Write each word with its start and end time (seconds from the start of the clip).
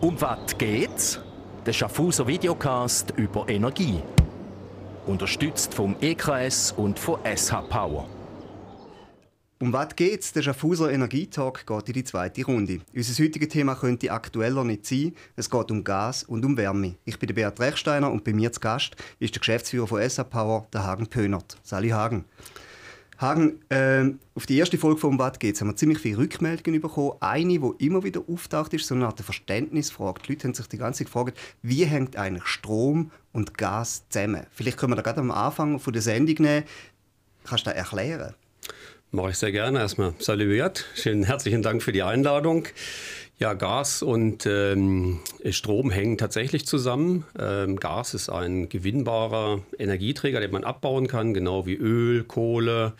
Um 0.00 0.18
was 0.18 0.56
geht's? 0.56 1.20
Der 1.66 1.74
Schaffhauser 1.74 2.26
Videocast 2.26 3.12
über 3.18 3.46
Energie. 3.50 4.00
Unterstützt 5.06 5.74
vom 5.74 5.94
EKS 6.00 6.72
und 6.72 6.98
von 6.98 7.18
SH 7.22 7.68
Power. 7.68 8.08
Um 9.58 9.70
was 9.74 9.94
geht's? 9.94 10.32
Der 10.32 10.40
Schaffhauser 10.40 10.90
Energietalk 10.90 11.66
geht 11.66 11.88
in 11.88 11.92
die 11.92 12.04
zweite 12.04 12.46
Runde. 12.46 12.80
Unser 12.94 13.22
heutiges 13.22 13.50
Thema 13.50 13.74
könnte 13.74 14.10
aktueller 14.10 14.64
nicht 14.64 14.86
sein. 14.86 15.14
Es 15.36 15.50
geht 15.50 15.70
um 15.70 15.84
Gas 15.84 16.22
und 16.22 16.46
um 16.46 16.56
Wärme. 16.56 16.94
Ich 17.04 17.18
bin 17.18 17.26
der 17.26 17.34
Beat 17.34 17.60
Rechsteiner 17.60 18.10
und 18.10 18.24
bei 18.24 18.32
mir 18.32 18.50
zu 18.52 18.60
Gast 18.60 18.96
ist 19.18 19.34
der 19.34 19.40
Geschäftsführer 19.40 19.86
von 19.86 20.00
SH 20.00 20.24
Power, 20.24 20.66
der 20.72 20.82
Hagen 20.82 21.08
Pönert. 21.08 21.58
Sali 21.62 21.90
Hagen. 21.90 22.24
Hagen, 23.20 23.60
äh, 23.68 24.04
auf 24.34 24.46
die 24.46 24.56
erste 24.56 24.78
Folge 24.78 24.98
von 24.98 25.18
«Was 25.18 25.38
geht's?» 25.38 25.60
haben 25.60 25.68
wir 25.68 25.76
ziemlich 25.76 25.98
viele 25.98 26.16
Rückmeldungen 26.16 26.80
bekommen. 26.80 27.12
Eine, 27.20 27.58
die 27.58 27.86
immer 27.86 28.02
wieder 28.02 28.22
auftaucht, 28.26 28.72
ist 28.72 28.86
so 28.86 28.94
eine 28.94 29.06
Art 29.06 29.20
Verständnisfrage. 29.20 30.22
Die 30.22 30.32
Leute 30.32 30.48
haben 30.48 30.54
sich 30.54 30.66
die 30.68 30.78
ganze 30.78 31.04
Zeit 31.04 31.08
gefragt, 31.08 31.38
wie 31.60 31.84
hängt 31.84 32.16
eigentlich 32.16 32.46
Strom 32.46 33.10
und 33.32 33.58
Gas 33.58 34.04
zusammen? 34.08 34.46
Vielleicht 34.52 34.78
können 34.78 34.92
wir 34.92 34.96
da 34.96 35.02
gerade 35.02 35.20
am 35.20 35.30
Anfang 35.30 35.78
von 35.78 35.92
der 35.92 36.00
Sendung 36.00 36.36
nehmen. 36.38 36.64
Kannst 37.44 37.66
du 37.66 37.70
das 37.70 37.78
erklären? 37.78 38.34
Mache 39.10 39.30
ich 39.30 39.36
sehr 39.36 39.52
gerne. 39.52 39.80
Erstmal 39.80 40.14
saluiert. 40.18 40.86
Schönen 40.94 41.24
herzlichen 41.24 41.62
Dank 41.62 41.82
für 41.82 41.92
die 41.92 42.02
Einladung. 42.02 42.68
Ja, 43.40 43.54
Gas 43.54 44.02
und 44.02 44.44
ähm, 44.44 45.20
Strom 45.48 45.90
hängen 45.90 46.18
tatsächlich 46.18 46.66
zusammen. 46.66 47.24
Ähm, 47.38 47.80
Gas 47.80 48.12
ist 48.12 48.28
ein 48.28 48.68
gewinnbarer 48.68 49.62
Energieträger, 49.78 50.40
den 50.40 50.50
man 50.50 50.62
abbauen 50.62 51.06
kann, 51.06 51.32
genau 51.32 51.64
wie 51.64 51.74
Öl, 51.74 52.22
Kohle. 52.24 52.92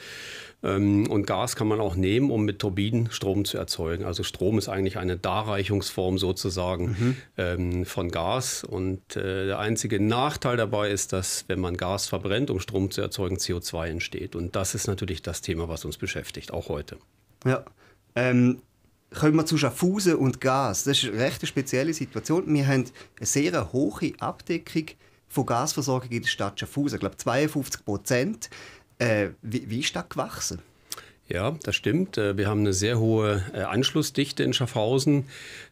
Ähm, 0.62 1.10
und 1.10 1.26
Gas 1.26 1.56
kann 1.56 1.68
man 1.68 1.78
auch 1.78 1.94
nehmen, 1.94 2.30
um 2.30 2.46
mit 2.46 2.58
Turbinen 2.58 3.10
Strom 3.10 3.44
zu 3.44 3.58
erzeugen. 3.58 4.06
Also 4.06 4.22
Strom 4.22 4.56
ist 4.56 4.70
eigentlich 4.70 4.96
eine 4.96 5.18
Darreichungsform 5.18 6.16
sozusagen 6.16 6.86
mhm. 6.86 7.16
ähm, 7.36 7.84
von 7.84 8.10
Gas. 8.10 8.64
Und 8.64 9.16
äh, 9.16 9.44
der 9.44 9.58
einzige 9.58 10.00
Nachteil 10.00 10.56
dabei 10.56 10.88
ist, 10.88 11.12
dass 11.12 11.44
wenn 11.48 11.60
man 11.60 11.76
Gas 11.76 12.06
verbrennt, 12.06 12.48
um 12.48 12.60
Strom 12.60 12.90
zu 12.90 13.02
erzeugen, 13.02 13.36
CO2 13.36 13.88
entsteht. 13.88 14.34
Und 14.34 14.56
das 14.56 14.74
ist 14.74 14.86
natürlich 14.86 15.20
das 15.20 15.42
Thema, 15.42 15.68
was 15.68 15.84
uns 15.84 15.98
beschäftigt, 15.98 16.50
auch 16.50 16.70
heute. 16.70 16.96
Ja. 17.44 17.62
Ähm, 18.16 18.62
kommen 19.14 19.36
wir 19.36 19.46
zu 19.46 19.58
Schaffhausen 19.58 20.14
und 20.14 20.40
Gas. 20.40 20.84
Das 20.84 21.02
ist 21.02 21.10
eine 21.10 21.20
recht 21.20 21.46
spezielle 21.46 21.92
Situation. 21.92 22.52
Wir 22.52 22.66
haben 22.66 22.84
eine 23.18 23.26
sehr 23.26 23.72
hohe 23.72 24.12
Abdeckung 24.18 24.86
von 25.28 25.46
Gasversorgung 25.46 26.10
in 26.10 26.22
der 26.22 26.28
Stadt 26.28 26.58
Schaffhausen. 26.58 26.96
Ich 26.96 27.00
glaube 27.00 27.16
52 27.16 27.84
Prozent. 27.84 28.50
Äh, 28.98 29.30
wie, 29.42 29.68
wie 29.68 29.80
ist 29.80 29.96
das 29.96 30.08
gewachsen? 30.08 30.60
Ja, 31.28 31.56
das 31.62 31.76
stimmt. 31.76 32.18
Äh, 32.18 32.36
wir 32.36 32.48
haben 32.48 32.60
eine 32.60 32.72
sehr 32.72 32.98
hohe 32.98 33.44
äh, 33.54 33.60
Anschlussdichte 33.60 34.42
in 34.42 34.52
Schaffhausen. 34.52 35.26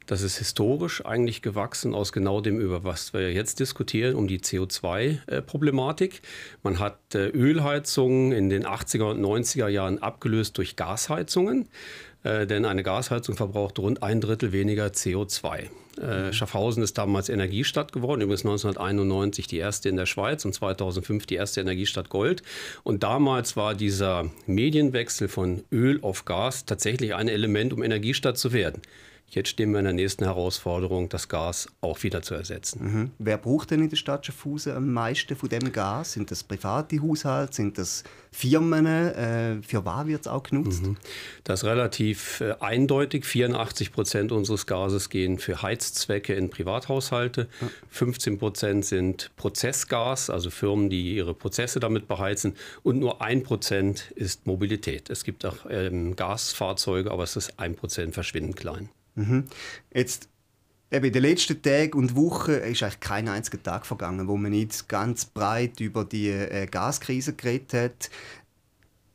Das 0.07 0.23
ist 0.23 0.39
historisch 0.39 1.05
eigentlich 1.05 1.43
gewachsen 1.43 1.95
aus 1.95 2.13
genau 2.13 2.41
dem, 2.41 2.61
über 2.61 2.85
was 2.85 3.13
wir 3.13 3.33
jetzt 3.33 3.59
diskutieren, 3.59 4.15
um 4.15 4.29
die 4.29 4.39
CO2-Problematik. 4.39 6.23
Man 6.63 6.79
hat 6.79 6.99
Ölheizungen 7.15 8.33
in 8.33 8.49
den 8.49 8.65
80er 8.65 9.11
und 9.11 9.21
90er 9.21 9.69
Jahren 9.69 10.01
abgelöst 10.01 10.57
durch 10.57 10.77
Gasheizungen. 10.77 11.69
Äh, 12.25 12.47
denn 12.47 12.65
eine 12.65 12.83
Gasheizung 12.83 13.37
verbraucht 13.37 13.79
rund 13.79 14.03
ein 14.03 14.21
Drittel 14.21 14.53
weniger 14.53 14.87
CO2. 14.87 15.69
Äh, 16.01 16.33
Schaffhausen 16.33 16.83
ist 16.83 16.99
damals 16.99 17.29
Energiestadt 17.29 17.93
geworden, 17.93 18.21
übrigens 18.21 18.45
1991 18.45 19.47
die 19.47 19.59
erste 19.59 19.89
in 19.89 19.97
der 19.97 20.07
Schweiz 20.07 20.45
und 20.45 20.53
2005 20.53 21.27
die 21.27 21.37
erste 21.37 21.61
Energiestadt 21.61 22.09
Gold. 22.09 22.43
Und 22.83 23.03
damals 23.03 23.57
war 23.57 23.75
dieser 23.75 24.31
Medienwechsel 24.47 25.29
von 25.29 25.65
Öl 25.73 26.01
auf 26.03 26.25
Gas 26.25 26.65
tatsächlich 26.65 27.15
ein 27.15 27.29
Element, 27.29 27.73
um 27.73 27.83
Energiestadt 27.83 28.39
zu 28.39 28.53
werden. 28.53 28.83
Jetzt 29.31 29.51
stehen 29.51 29.73
wir 29.73 29.81
in 29.81 29.85
der 29.85 29.93
nächsten 29.93 30.25
Herausforderung, 30.25 31.11
das 31.11 31.29
Gas 31.29 31.69
auch 31.83 32.03
wieder 32.03 32.23
zu 32.23 32.35
ersetzen. 32.35 32.83
Mhm. 32.83 33.11
Wer 33.19 33.37
braucht 33.37 33.71
denn 33.71 33.83
in 33.83 33.91
der 33.91 33.97
Stadt 33.97 34.25
Schaffhausen 34.25 34.75
am 34.75 34.91
meisten 34.91 35.37
von 35.37 35.51
dem 35.51 35.71
Gas? 35.71 36.15
Sind 36.15 36.31
das 36.31 36.43
private 36.43 37.03
Haushalte? 37.03 37.55
Sind 37.55 37.77
das 37.77 38.05
Firmen? 38.33 38.87
Äh, 38.87 39.63
für 39.63 39.85
was 39.85 40.07
wird 40.07 40.23
es 40.23 40.29
auch 40.29 40.43
genutzt? 40.43 40.83
Mhm. 40.83 40.97
Das 41.45 41.61
ist 41.61 41.69
relativ 41.69 42.41
äh, 42.41 42.55
eindeutig. 42.61 43.27
84 43.27 43.93
Prozent 43.93 44.33
unseres 44.33 44.67
Gases 44.67 45.11
gehen 45.11 45.39
für 45.39 45.61
Heizzwecke 45.61 46.33
in 46.33 46.49
Privathaushalte. 46.49 47.49
Ja. 47.61 47.69
15 47.91 48.39
Prozent 48.39 48.87
sind 48.87 49.31
Prozessgas, 49.37 50.31
also 50.31 50.49
Firmen, 50.49 50.89
die 50.89 51.17
ihre 51.17 51.35
Prozesse 51.35 51.81
damit 51.81 52.09
beheizen. 52.09 52.55
Und 52.83 52.99
nur 52.99 53.21
ein 53.21 53.43
Prozent 53.43 54.11
ist 54.13 54.47
Mobilität. 54.47 55.11
Es 55.11 55.23
gibt 55.23 55.45
auch 55.45 55.67
ähm, 55.69 56.17
Gasfahrzeuge, 56.17 57.11
aber 57.11 57.25
es 57.25 57.37
ist 57.37 57.59
ein 57.59 57.75
Prozent 57.75 58.15
verschwindend 58.15 58.57
klein. 58.57 58.89
Mhm. 59.19 59.45
Jetzt, 59.93 60.29
eben 60.91 61.07
in 61.07 61.13
den 61.13 61.23
letzten 61.23 61.61
Tagen 61.61 61.99
und 61.99 62.15
Wochen 62.15 62.53
ist 62.53 62.83
eigentlich 62.83 63.01
kein 63.01 63.29
einziger 63.29 63.63
Tag 63.63 63.85
vergangen, 63.85 64.29
wo 64.29 64.37
man 64.37 64.53
nicht 64.53 64.89
ganz 64.89 65.25
breit 65.25 65.81
über 65.81 66.05
die 66.05 66.29
äh, 66.29 66.67
Gaskrise 66.67 67.35
geredet 67.35 67.75
hat. 67.75 68.11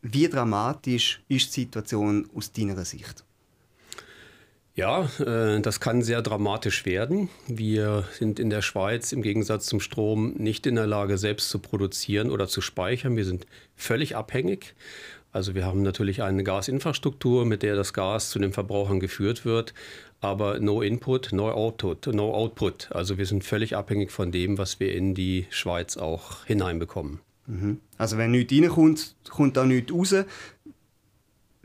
Wie 0.02 0.28
dramatisch 0.28 1.24
ist 1.30 1.56
die 1.56 1.62
Situation 1.62 2.30
aus 2.36 2.52
deiner 2.52 2.84
Sicht? 2.84 3.24
Ja, 4.76 5.08
äh, 5.20 5.62
das 5.62 5.80
kann 5.80 6.02
sehr 6.02 6.22
dramatisch 6.22 6.86
werden. 6.86 7.30
Wir 7.48 8.06
sind 8.18 8.40
in 8.40 8.50
der 8.50 8.64
Schweiz 8.64 9.12
im 9.12 9.22
Gegensatz 9.22 9.68
zum 9.68 9.80
Strom 9.80 10.34
nicht 10.34 10.66
in 10.66 10.76
der 10.76 10.88
Lage, 10.88 11.18
selbst 11.18 11.50
zu 11.50 11.60
produzieren 11.60 12.32
oder 12.32 12.48
zu 12.48 12.60
speichern. 12.60 13.16
Wir 13.16 13.26
sind 13.26 13.46
völlig 13.76 14.16
abhängig. 14.16 14.74
Also 15.32 15.54
wir 15.56 15.66
haben 15.66 15.82
natürlich 15.82 16.24
eine 16.24 16.44
Gasinfrastruktur, 16.44 17.46
mit 17.46 17.64
der 17.64 17.76
das 17.76 17.94
Gas 17.94 18.30
zu 18.30 18.40
den 18.40 18.54
Verbrauchern 18.54 19.00
geführt 19.00 19.46
wird, 19.46 19.74
aber 20.22 20.60
no 20.60 20.82
Input, 20.82 21.34
no 21.34 21.52
Output, 21.52 22.08
no 22.08 22.34
Output. 22.34 22.90
Also 22.92 23.18
wir 23.18 23.26
sind 23.26 23.44
völlig 23.44 23.76
abhängig 23.76 24.12
von 24.12 24.32
dem, 24.32 24.58
was 24.58 24.80
wir 24.80 24.94
in 24.94 25.16
die 25.16 25.48
Schweiz 25.50 25.98
auch 25.98 26.46
hineinbekommen. 26.46 27.20
Mhm. 27.48 27.80
Also 27.98 28.18
wenn 28.18 28.32
nichts 28.32 28.54
reinkommt, 28.54 29.16
kommt 29.30 29.58
da 29.58 29.66
nichts 29.66 29.92
raus. 29.92 30.16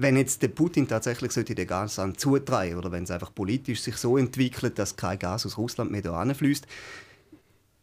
Wenn 0.00 0.16
jetzt 0.16 0.42
der 0.42 0.48
Putin 0.48 0.86
tatsächlich 0.86 1.32
sollte 1.32 1.56
den 1.56 1.66
Gas 1.66 2.00
zutreiben 2.16 2.78
oder 2.78 2.92
wenn 2.92 3.02
es 3.02 3.10
einfach 3.10 3.34
politisch 3.34 3.82
sich 3.82 3.96
so 3.96 4.16
entwickelt, 4.16 4.78
dass 4.78 4.94
kein 4.94 5.18
Gas 5.18 5.44
aus 5.44 5.58
Russland 5.58 5.90
mehr 5.90 6.02
da 6.02 6.34
fließt, 6.34 6.66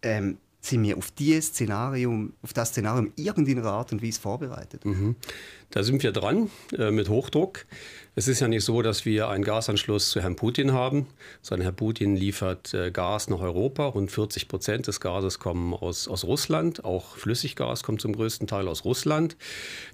ähm, 0.02 0.38
sind 0.66 0.84
wir 0.84 0.98
auf, 0.98 1.12
dieses 1.12 1.48
Szenarium, 1.48 2.34
auf 2.42 2.53
das 2.53 2.70
Szenario 2.70 3.03
in 3.03 3.24
irgendeiner 3.24 3.66
Art 3.66 3.92
und 3.92 4.03
Weise 4.03 4.20
vorbereitet? 4.20 4.84
Mhm. 4.86 5.16
Da 5.72 5.84
sind 5.84 6.03
wir 6.03 6.12
dran 6.12 6.50
äh, 6.78 6.92
mit 6.92 7.09
Hochdruck. 7.09 7.66
Es 8.18 8.30
ist 8.30 8.40
ja 8.40 8.48
nicht 8.48 8.64
so, 8.64 8.81
dass 8.81 9.03
wir 9.03 9.28
einen 9.28 9.44
Gasanschluss 9.44 10.12
zu 10.12 10.22
Herrn 10.22 10.38
Putin 10.38 10.72
haben, 10.72 11.08
sondern 11.42 11.66
Herr 11.66 11.74
Putin 11.74 12.16
liefert 12.16 12.74
äh, 12.74 12.90
Gas 12.92 13.30
nach 13.30 13.42
Europa. 13.42 13.88
Rund 13.88 14.09
40 14.09 14.48
Prozent 14.48 14.88
des 14.88 15.02
Gases 15.02 15.38
kommen 15.38 15.74
aus, 15.74 16.08
aus 16.08 16.24
Russland. 16.24 16.86
Auch 16.86 17.18
Flüssiggas 17.18 17.84
kommt 17.84 18.00
zum 18.00 18.14
größten 18.14 18.47
Teil 18.47 18.70
aus 18.70 18.86
Russland. 18.86 19.36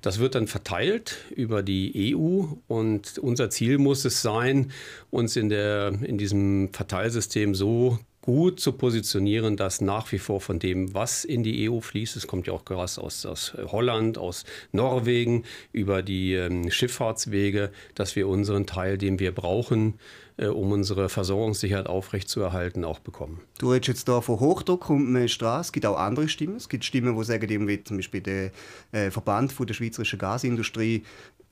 Das 0.01 0.19
wird 0.19 0.35
dann 0.35 0.47
verteilt 0.47 1.17
über 1.35 1.63
die 1.63 2.15
EU 2.15 2.43
und 2.67 3.17
unser 3.17 3.49
Ziel 3.49 3.79
muss 3.79 4.05
es 4.05 4.21
sein, 4.21 4.71
uns 5.09 5.35
in, 5.35 5.49
der, 5.49 5.93
in 6.03 6.19
diesem 6.19 6.71
Verteilsystem 6.73 7.55
so 7.55 7.97
gut 8.21 8.59
zu 8.59 8.73
positionieren, 8.73 9.57
dass 9.57 9.81
nach 9.81 10.11
wie 10.11 10.19
vor 10.19 10.41
von 10.41 10.59
dem, 10.59 10.93
was 10.93 11.25
in 11.25 11.43
die 11.43 11.69
EU 11.69 11.79
fließt, 11.79 12.15
es 12.15 12.27
kommt 12.27 12.47
ja 12.47 12.53
auch 12.53 12.65
Gas 12.65 12.99
aus, 12.99 13.25
aus 13.25 13.53
Holland, 13.71 14.17
aus 14.17 14.45
Norwegen, 14.71 15.43
über 15.71 16.03
die 16.03 16.33
ähm, 16.33 16.69
Schifffahrtswege, 16.69 17.71
dass 17.95 18.15
wir 18.15 18.27
unseren 18.27 18.67
Teil, 18.67 18.97
den 18.97 19.19
wir 19.19 19.33
brauchen, 19.33 19.95
äh, 20.37 20.47
um 20.47 20.71
unsere 20.71 21.09
Versorgungssicherheit 21.09 21.87
aufrechtzuerhalten, 21.87 22.85
auch 22.85 22.99
bekommen. 22.99 23.41
Du 23.57 23.71
redest 23.71 23.87
jetzt 23.87 24.07
hier 24.07 24.21
von 24.21 24.39
Hochdruck 24.39 24.89
und 24.89 25.15
eine 25.15 25.27
Straße. 25.27 25.69
Es 25.69 25.71
gibt 25.71 25.85
auch 25.85 25.97
andere 25.97 26.29
Stimmen. 26.29 26.57
Es 26.57 26.69
gibt 26.69 26.85
Stimmen, 26.85 27.17
die 27.17 27.23
sagen, 27.23 27.49
irgendwie 27.49 27.83
zum 27.83 27.97
Beispiel 27.97 28.21
der 28.21 28.51
äh, 28.91 29.09
Verband 29.09 29.51
von 29.51 29.65
der 29.65 29.73
schweizerischen 29.73 30.19
Gasindustrie 30.19 31.03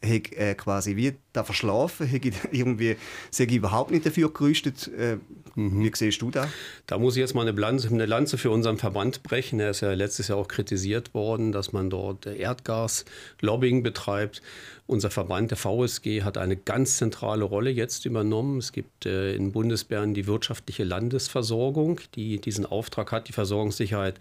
hat 0.01 0.31
äh, 0.33 0.55
quasi 0.55 0.95
wie 0.95 1.15
da 1.33 1.43
verschlafen, 1.43 2.11
hat 2.11 2.21
irgendwie 2.51 2.95
sich 3.31 3.51
überhaupt 3.51 3.91
nicht 3.91 4.05
dafür 4.05 4.31
gerüstet. 4.31 4.89
Äh, 4.97 5.17
mhm. 5.55 5.83
Wie 5.83 5.91
siehst 5.93 6.21
du 6.21 6.31
da? 6.31 6.47
Da 6.87 6.97
muss 6.97 7.15
ich 7.15 7.21
jetzt 7.21 7.35
mal 7.35 7.47
eine 7.47 7.59
Lanze, 7.59 7.89
eine 7.89 8.05
Lanze 8.05 8.37
für 8.37 8.49
unseren 8.51 8.77
Verband 8.77 9.23
brechen. 9.23 9.59
Er 9.59 9.71
ist 9.71 9.81
ja 9.81 9.93
letztes 9.93 10.29
Jahr 10.29 10.37
auch 10.37 10.47
kritisiert 10.47 11.13
worden, 11.13 11.51
dass 11.51 11.73
man 11.73 11.89
dort 11.89 12.25
Erdgas-Lobbying 12.25 13.83
betreibt. 13.83 14.41
Unser 14.87 15.11
Verband, 15.11 15.51
der 15.51 15.57
VSG, 15.57 16.23
hat 16.23 16.39
eine 16.39 16.55
ganz 16.55 16.97
zentrale 16.97 17.43
Rolle 17.43 17.69
jetzt 17.69 18.05
übernommen. 18.05 18.57
Es 18.57 18.71
gibt 18.71 19.05
äh, 19.05 19.35
in 19.35 19.51
Bundesbern 19.51 20.15
die 20.15 20.25
wirtschaftliche 20.25 20.83
Landesversorgung, 20.83 21.99
die 22.15 22.41
diesen 22.41 22.65
Auftrag 22.65 23.11
hat, 23.11 23.27
die 23.27 23.33
Versorgungssicherheit 23.33 24.15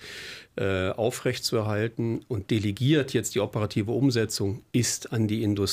äh, 0.57 0.91
aufrechtzuerhalten 0.91 2.21
und 2.29 2.51
delegiert 2.51 3.15
jetzt 3.15 3.35
die 3.35 3.41
operative 3.41 3.93
Umsetzung 3.93 4.61
ist 4.73 5.11
an 5.11 5.27
die 5.27 5.43
Industrie 5.43 5.68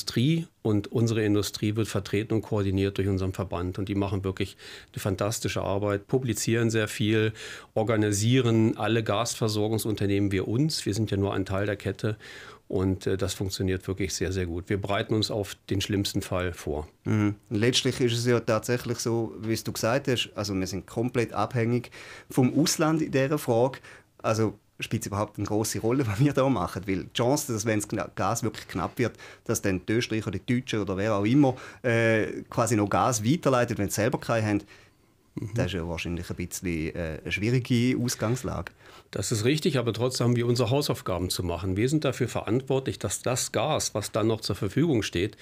und 0.62 0.92
unsere 0.92 1.24
Industrie 1.24 1.76
wird 1.76 1.88
vertreten 1.88 2.34
und 2.34 2.42
koordiniert 2.42 2.98
durch 2.98 3.08
unseren 3.08 3.34
Verband 3.34 3.80
und 3.80 3.88
die 3.88 3.96
machen 3.96 4.24
wirklich 4.24 4.58
eine 4.94 5.00
fantastische 5.00 5.62
Arbeit, 5.62 6.08
publizieren 6.08 6.70
sehr 6.70 6.88
viel, 6.88 7.34
organisieren 7.74 8.78
alle 8.78 9.04
Gasversorgungsunternehmen 9.04 10.32
wie 10.32 10.42
uns, 10.42 10.86
wir 10.86 10.94
sind 10.94 11.12
ja 11.12 11.18
nur 11.18 11.34
ein 11.34 11.46
Teil 11.46 11.66
der 11.66 11.78
Kette 11.78 12.18
Und 12.68 13.06
äh, 13.06 13.18
das 13.18 13.34
funktioniert 13.34 13.88
wirklich 13.88 14.14
sehr, 14.14 14.32
sehr 14.32 14.48
gut. 14.48 14.70
Wir 14.70 14.82
bereiten 14.82 15.14
uns 15.14 15.30
auf 15.30 15.56
den 15.70 15.82
schlimmsten 15.82 16.22
Fall 16.22 16.52
vor. 16.54 16.88
Mhm. 17.04 17.36
Letztlich 17.50 18.02
ist 18.02 18.18
es 18.18 18.26
ja 18.26 18.40
tatsächlich 18.40 18.98
so, 18.98 19.36
wie 19.42 19.56
du 19.56 19.72
gesagt 19.72 20.08
hast, 20.08 20.32
also 20.36 20.56
wir 20.56 20.66
sind 20.66 20.88
komplett 20.88 21.34
abhängig 21.34 21.92
vom 22.30 22.58
Ausland 22.60 23.02
in 23.02 23.12
dieser 23.12 23.38
Frage. 23.38 23.80
Also 24.18 24.58
spielt 24.80 25.04
es 25.04 25.08
überhaupt 25.08 25.38
eine 25.38 25.48
große 25.48 25.80
Rolle, 25.80 26.06
was 26.08 26.20
wir 26.20 26.34
da 26.34 26.48
machen? 26.50 26.84
Weil 26.86 27.06
die 27.06 27.14
Chance, 27.14 27.54
dass 27.54 27.66
wenn 27.66 27.80
das 27.80 28.16
Gas 28.16 28.44
wirklich 28.44 28.68
knapp 28.68 28.98
wird, 28.98 29.18
dass 29.46 29.62
dann 29.62 29.82
die 29.86 29.94
Österreicher, 29.94 30.32
die 30.32 30.46
Deutschen 30.46 30.82
oder 30.82 30.98
wer 30.98 31.16
auch 31.16 31.26
immer 31.26 31.56
äh, 31.82 32.44
quasi 32.50 32.76
noch 32.76 32.90
Gas 32.90 33.24
weiterleitet, 33.24 33.78
wenn 33.78 33.90
sie 33.90 33.96
selber 33.96 34.20
keinen 34.20 34.46
haben, 34.46 34.62
mhm. 35.36 35.52
das 35.56 35.68
ist 35.68 35.74
ja 35.74 35.88
wahrscheinlich 35.88 36.30
ein 36.30 36.36
bisschen 36.36 36.96
äh, 36.96 37.20
eine 37.22 37.32
schwierige 37.32 37.98
Ausgangslage. 37.98 38.72
Das 39.12 39.32
ist 39.32 39.46
richtig, 39.46 39.78
aber 39.78 39.94
trotzdem 39.94 40.28
haben 40.28 40.36
wir 40.36 40.46
unsere 40.46 40.70
Hausaufgaben 40.70 41.30
zu 41.30 41.44
machen. 41.44 41.78
Wir 41.78 41.88
sind 41.88 42.04
dafür 42.04 42.28
verantwortlich, 42.28 43.00
dass 43.00 43.22
das 43.22 43.52
Gas, 43.52 43.94
was 43.94 44.12
dann 44.12 44.28
noch 44.28 44.42
zur 44.42 44.56
Verfügung 44.56 45.04
steht, 45.04 45.38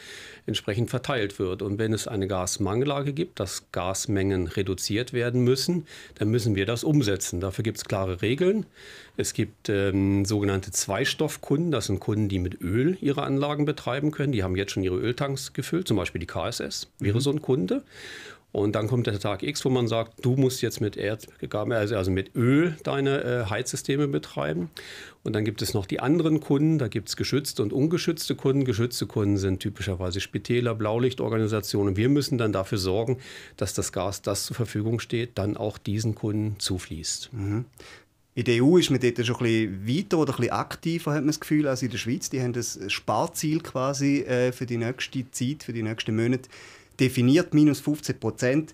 entsprechend 0.45 0.90
verteilt 0.90 1.40
wird. 1.40 1.62
Und 1.62 1.80
wenn 1.80 1.94
es 1.94 2.07
eine 2.07 2.28
Gasmangellage 2.28 3.13
gibt, 3.13 3.40
dass 3.40 3.72
Gasmengen 3.72 4.48
reduziert 4.48 5.13
werden 5.13 5.44
müssen, 5.44 5.88
dann 6.16 6.30
müssen 6.30 6.56
wir 6.56 6.66
das 6.66 6.84
umsetzen. 6.84 7.40
Dafür 7.40 7.63
gibt 7.63 7.78
es 7.78 7.86
klare 7.86 8.22
Regeln. 8.22 8.66
Es 9.16 9.34
gibt 9.34 9.69
ähm, 9.69 10.25
sogenannte 10.25 10.72
Zweistoffkunden, 10.72 11.72
das 11.72 11.86
sind 11.86 12.00
Kunden, 12.00 12.30
die 12.30 12.40
mit 12.40 12.62
Öl 12.62 12.98
ihre 13.00 13.24
Anlagen 13.24 13.66
betreiben 13.66 14.12
können. 14.12 14.31
Die 14.31 14.44
haben 14.44 14.56
jetzt 14.56 14.72
schon 14.72 14.84
ihre 14.84 14.98
Öltanks 14.98 15.54
gefüllt, 15.54 15.88
zum 15.88 15.98
Beispiel 15.98 16.19
die 16.19 16.28
KSS 16.28 16.90
wäre 17.00 17.18
mhm. 17.18 17.22
so 17.22 17.31
ein 17.31 17.42
Kunde. 17.42 17.84
Und 18.53 18.75
dann 18.75 18.88
kommt 18.88 19.07
der 19.07 19.19
Tag 19.19 19.41
X, 19.41 19.65
wo 19.65 19.69
man 19.71 19.88
sagt, 19.88 20.23
du 20.23 20.35
musst 20.35 20.61
jetzt 20.61 20.79
mit 20.79 20.95
Erdgabe, 20.95 21.75
also, 21.75 21.97
also 21.97 22.11
mit 22.11 22.35
Öl 22.35 22.77
deine 22.83 23.23
äh, 23.23 23.50
Heizsysteme 23.50 24.07
betreiben. 24.07 24.69
Und 25.23 25.33
dann 25.33 25.44
gibt 25.44 25.63
es 25.63 25.73
noch 25.73 25.88
die 25.88 26.00
anderen 26.00 26.39
Kunden, 26.39 26.77
da 26.77 26.88
gibt 26.88 27.09
es 27.09 27.17
geschützte 27.17 27.63
und 27.63 27.73
ungeschützte 27.73 28.35
Kunden. 28.35 28.63
Geschützte 28.63 29.07
Kunden 29.07 29.38
sind 29.38 29.59
typischerweise 29.59 30.21
Spitäler, 30.21 30.75
Blaulichtorganisationen. 30.75 31.97
Wir 31.97 32.09
müssen 32.09 32.38
dann 32.38 32.53
dafür 32.53 32.77
sorgen, 32.77 33.17
dass 33.57 33.73
das 33.73 33.91
Gas, 33.91 34.21
das 34.21 34.45
zur 34.45 34.56
Verfügung 34.56 34.99
steht, 34.99 35.39
dann 35.39 35.57
auch 35.57 35.79
diesen 35.79 36.13
Kunden 36.13 36.59
zufließt. 36.59 37.31
Mhm. 37.33 37.65
In 38.35 38.45
der 38.45 38.63
EU 38.63 38.77
ist 38.77 38.91
man 38.91 38.99
dort 38.99 39.25
schon 39.25 39.35
ein 39.35 39.44
bisschen 39.44 39.88
weiter 39.88 40.17
oder 40.19 40.33
ein 40.33 40.38
bisschen 40.38 40.53
aktiver, 40.53 41.11
hat 41.11 41.21
man 41.21 41.27
das 41.27 41.39
Gefühl, 41.39 41.67
als 41.67 41.81
in 41.81 41.89
der 41.89 41.97
Schweiz. 41.97 42.29
Die 42.29 42.41
haben 42.41 42.53
das 42.53 42.79
Sparziel 42.88 43.61
quasi 43.61 44.19
äh, 44.19 44.51
für 44.51 44.67
die 44.67 44.77
nächste 44.77 45.29
Zeit, 45.31 45.63
für 45.63 45.73
die 45.73 45.83
nächsten 45.83 46.15
Monate 46.15 46.49
definiert 47.00 47.54
minus 47.54 47.80
15 47.80 48.19
Prozent. 48.19 48.74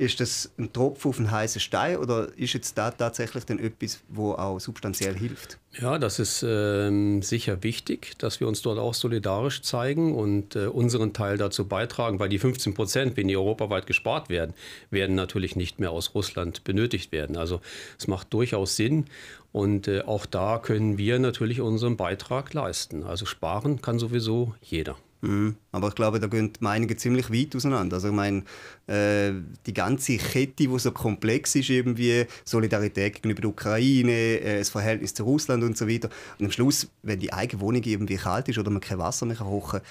Ist 0.00 0.18
das 0.18 0.50
ein 0.56 0.72
Tropfen 0.72 1.10
auf 1.10 1.18
einen 1.18 1.30
heißen 1.30 1.60
Stein 1.60 1.98
oder 1.98 2.28
ist 2.38 2.54
jetzt 2.54 2.78
da 2.78 2.90
tatsächlich 2.90 3.44
dann 3.44 3.58
etwas, 3.58 4.00
wo 4.08 4.32
auch 4.32 4.58
substanziell 4.58 5.14
hilft? 5.14 5.58
Ja, 5.78 5.98
das 5.98 6.18
ist 6.18 6.42
äh, 6.42 7.20
sicher 7.20 7.62
wichtig, 7.62 8.14
dass 8.16 8.40
wir 8.40 8.48
uns 8.48 8.62
dort 8.62 8.78
auch 8.78 8.94
solidarisch 8.94 9.60
zeigen 9.60 10.14
und 10.14 10.56
äh, 10.56 10.68
unseren 10.68 11.12
Teil 11.12 11.36
dazu 11.36 11.68
beitragen, 11.68 12.18
weil 12.18 12.30
die 12.30 12.38
15 12.38 12.72
Prozent, 12.72 13.18
wenn 13.18 13.28
die 13.28 13.36
europaweit 13.36 13.86
gespart 13.86 14.30
werden, 14.30 14.54
werden 14.90 15.16
natürlich 15.16 15.54
nicht 15.54 15.80
mehr 15.80 15.90
aus 15.90 16.14
Russland 16.14 16.64
benötigt 16.64 17.12
werden. 17.12 17.36
Also 17.36 17.60
es 17.98 18.08
macht 18.08 18.32
durchaus 18.32 18.76
Sinn 18.76 19.04
und 19.52 19.86
äh, 19.86 20.00
auch 20.00 20.24
da 20.24 20.58
können 20.58 20.96
wir 20.96 21.18
natürlich 21.18 21.60
unseren 21.60 21.98
Beitrag 21.98 22.54
leisten. 22.54 23.02
Also 23.02 23.26
sparen 23.26 23.82
kann 23.82 23.98
sowieso 23.98 24.54
jeder. 24.62 24.96
Mhm. 25.22 25.56
Aber 25.72 25.88
ich 25.88 25.94
glaube, 25.94 26.18
da 26.18 26.26
gehen 26.26 26.52
die 26.52 26.62
Meinungen 26.62 26.96
ziemlich 26.96 27.30
weit 27.30 27.54
auseinander. 27.54 27.96
Also 27.96 28.08
ich 28.08 28.14
meine, 28.14 28.42
äh, 28.86 29.32
die 29.66 29.74
ganze 29.74 30.16
Kette, 30.16 30.66
die 30.66 30.78
so 30.78 30.92
komplex 30.92 31.54
ist, 31.54 31.68
irgendwie 31.68 32.26
Solidarität 32.44 33.14
gegenüber 33.14 33.42
der 33.42 33.50
Ukraine, 33.50 34.12
äh, 34.12 34.58
das 34.58 34.70
Verhältnis 34.70 35.14
zu 35.14 35.24
Russland 35.24 35.62
und 35.62 35.76
so 35.76 35.88
weiter. 35.88 36.08
Und 36.38 36.46
am 36.46 36.52
Schluss, 36.52 36.88
wenn 37.02 37.20
die 37.20 37.32
eigene 37.32 37.60
Wohnung 37.60 37.82
irgendwie 37.82 38.16
kalt 38.16 38.48
ist 38.48 38.58
oder 38.58 38.70
man 38.70 38.80
kein 38.80 38.98
Wasser 38.98 39.26
mehr 39.26 39.36
kochen 39.36 39.80
kann, 39.80 39.88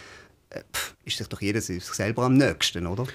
äh, 0.49 0.63
ist 1.05 1.17
sich 1.17 1.27
doch 1.27 1.41
jeder 1.41 1.61
selber 1.61 2.23
am 2.23 2.35
nächsten, 2.35 2.87
oder? 2.87 3.05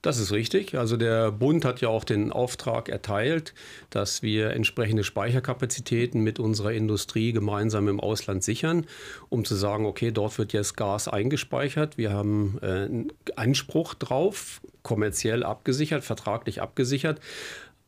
Das 0.00 0.18
ist 0.18 0.30
richtig. 0.30 0.76
Also 0.76 0.96
der 0.96 1.32
Bund 1.32 1.64
hat 1.64 1.80
ja 1.80 1.88
auch 1.88 2.04
den 2.04 2.30
Auftrag 2.30 2.88
erteilt, 2.88 3.52
dass 3.90 4.22
wir 4.22 4.50
entsprechende 4.50 5.02
Speicherkapazitäten 5.02 6.20
mit 6.20 6.38
unserer 6.38 6.72
Industrie 6.72 7.32
gemeinsam 7.32 7.88
im 7.88 7.98
Ausland 7.98 8.44
sichern, 8.44 8.86
um 9.28 9.44
zu 9.44 9.56
sagen, 9.56 9.86
okay, 9.86 10.12
dort 10.12 10.38
wird 10.38 10.52
jetzt 10.52 10.76
Gas 10.76 11.08
eingespeichert. 11.08 11.98
Wir 11.98 12.12
haben 12.12 12.58
äh, 12.62 12.66
einen 12.66 13.12
Anspruch 13.34 13.94
drauf, 13.94 14.60
kommerziell 14.82 15.42
abgesichert, 15.42 16.04
vertraglich 16.04 16.62
abgesichert. 16.62 17.20